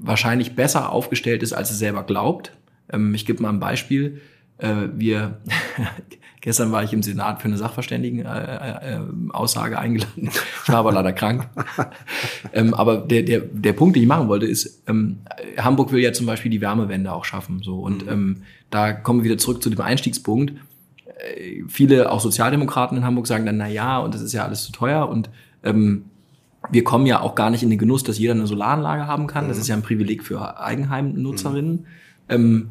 [0.00, 2.52] wahrscheinlich besser aufgestellt ist, als es selber glaubt.
[2.92, 4.20] Ähm, ich gebe mal ein Beispiel.
[4.58, 5.38] Äh, wir
[6.44, 10.28] Gestern war ich im Senat für eine Sachverständigen-Aussage äh, äh, eingeladen.
[10.62, 11.48] Ich war aber leider krank.
[12.52, 15.20] ähm, aber der, der, der Punkt, den ich machen wollte, ist, ähm,
[15.56, 17.62] Hamburg will ja zum Beispiel die Wärmewende auch schaffen.
[17.62, 17.78] So.
[17.78, 18.12] Und mhm.
[18.12, 20.52] ähm, da kommen wir wieder zurück zu dem Einstiegspunkt.
[21.06, 24.64] Äh, viele, auch Sozialdemokraten in Hamburg, sagen dann, na ja, und das ist ja alles
[24.64, 25.08] zu teuer.
[25.08, 25.30] Und
[25.62, 26.04] ähm,
[26.70, 29.48] wir kommen ja auch gar nicht in den Genuss, dass jeder eine Solaranlage haben kann.
[29.48, 29.62] Das mhm.
[29.62, 31.72] ist ja ein Privileg für Eigenheimnutzerinnen.
[31.72, 31.86] Mhm.
[32.28, 32.68] Ähm,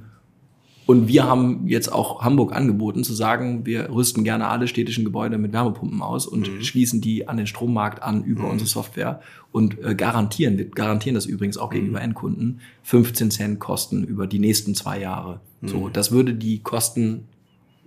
[0.86, 5.38] und wir haben jetzt auch Hamburg angeboten, zu sagen, wir rüsten gerne alle städtischen Gebäude
[5.38, 6.62] mit Wärmepumpen aus und mhm.
[6.62, 8.52] schließen die an den Strommarkt an über mhm.
[8.52, 9.22] unsere Software
[9.52, 11.76] und äh, garantieren, wir garantieren das übrigens auch mhm.
[11.76, 15.40] gegenüber Endkunden, 15 Cent Kosten über die nächsten zwei Jahre.
[15.62, 15.94] So, mhm.
[15.94, 17.26] das würde die Kosten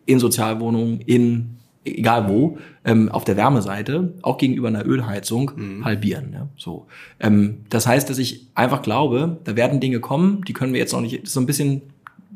[0.06, 5.84] in Sozialwohnungen, in egal wo, ähm, auf der Wärmeseite, auch gegenüber einer Ölheizung, mhm.
[5.84, 6.30] halbieren.
[6.32, 6.48] Ja?
[6.56, 6.86] So.
[7.20, 10.92] Ähm, das heißt, dass ich einfach glaube, da werden Dinge kommen, die können wir jetzt
[10.92, 11.82] noch nicht, so ein bisschen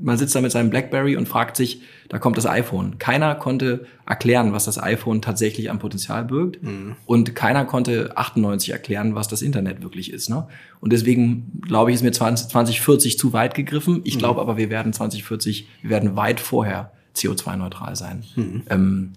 [0.02, 2.98] man sitzt da mit seinem Blackberry und fragt sich, da kommt das iPhone.
[2.98, 6.62] Keiner konnte erklären, was das iPhone tatsächlich am Potenzial birgt.
[6.62, 6.96] Mhm.
[7.06, 10.30] Und keiner konnte 98 erklären, was das Internet wirklich ist.
[10.30, 10.46] Ne?
[10.80, 14.00] Und deswegen glaube ich, ist mir 20, 2040 zu weit gegriffen.
[14.04, 14.48] Ich glaube mhm.
[14.48, 18.24] aber, wir werden 2040, wir werden weit vorher CO2-neutral sein.
[18.36, 18.62] Mhm.
[18.70, 19.12] Ähm,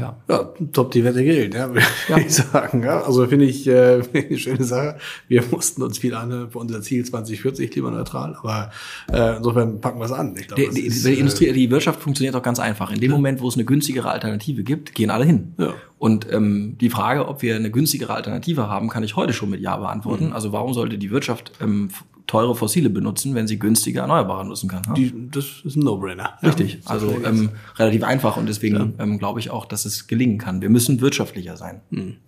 [0.00, 0.16] ja.
[0.28, 2.18] ja, top die Wette gilt, ja, würde ja.
[2.18, 2.82] ich sagen.
[2.82, 4.96] Ja, also finde ich äh, eine schöne Sache.
[5.28, 8.70] Wir mussten uns viel an für unser Ziel 2040 klimaneutral, aber
[9.12, 10.34] äh, insofern packen wir es an.
[10.38, 12.90] Ich glaub, die, die, ist, die Industrie, äh, die Wirtschaft funktioniert doch ganz einfach.
[12.90, 13.16] In dem ja.
[13.16, 15.54] Moment, wo es eine günstigere Alternative gibt, gehen alle hin.
[15.58, 15.74] Ja.
[15.98, 19.60] Und ähm, die Frage, ob wir eine günstigere Alternative haben, kann ich heute schon mit
[19.60, 20.28] Ja beantworten.
[20.28, 20.32] Mhm.
[20.32, 21.90] Also warum sollte die Wirtschaft ähm,
[22.30, 24.82] teure Fossile benutzen, wenn sie günstiger Erneuerbare nutzen kann.
[24.96, 26.38] Die, das ist ein No-Brainer.
[26.44, 29.04] Richtig, ja, also ähm, relativ einfach und deswegen ja.
[29.04, 30.62] ähm, glaube ich auch, dass es gelingen kann.
[30.62, 31.80] Wir müssen wirtschaftlicher sein.
[31.90, 32.18] Hm.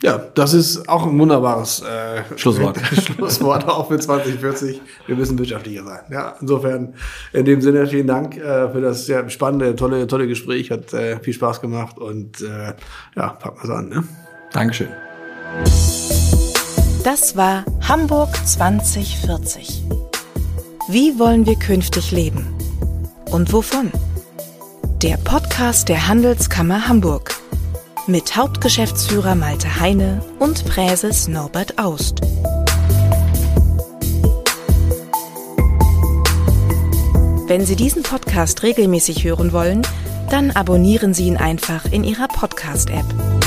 [0.00, 2.78] Ja, das ist auch ein wunderbares äh, Schlusswort.
[3.16, 4.80] Schlusswort auch für 2040.
[5.06, 6.00] Wir müssen wirtschaftlicher sein.
[6.12, 6.94] Ja, insofern
[7.32, 10.70] in dem Sinne vielen Dank äh, für das sehr spannende, tolle, tolle Gespräch.
[10.70, 12.74] Hat äh, viel Spaß gemacht und äh,
[13.16, 13.88] ja, packen wir es an.
[13.88, 14.04] Ne?
[14.52, 14.88] Dankeschön.
[17.06, 19.84] Das war Hamburg 2040.
[20.88, 22.52] Wie wollen wir künftig leben?
[23.30, 23.92] Und wovon?
[25.02, 27.36] Der Podcast der Handelskammer Hamburg
[28.08, 32.22] mit Hauptgeschäftsführer Malte Heine und Präses Norbert Aust.
[37.46, 39.82] Wenn Sie diesen Podcast regelmäßig hören wollen,
[40.28, 43.45] dann abonnieren Sie ihn einfach in Ihrer Podcast-App.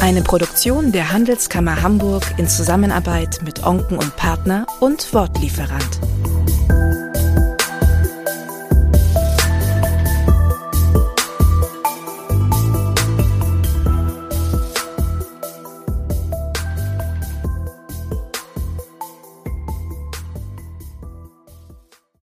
[0.00, 6.00] Eine Produktion der Handelskammer Hamburg in Zusammenarbeit mit Onken und Partner und Wortlieferant.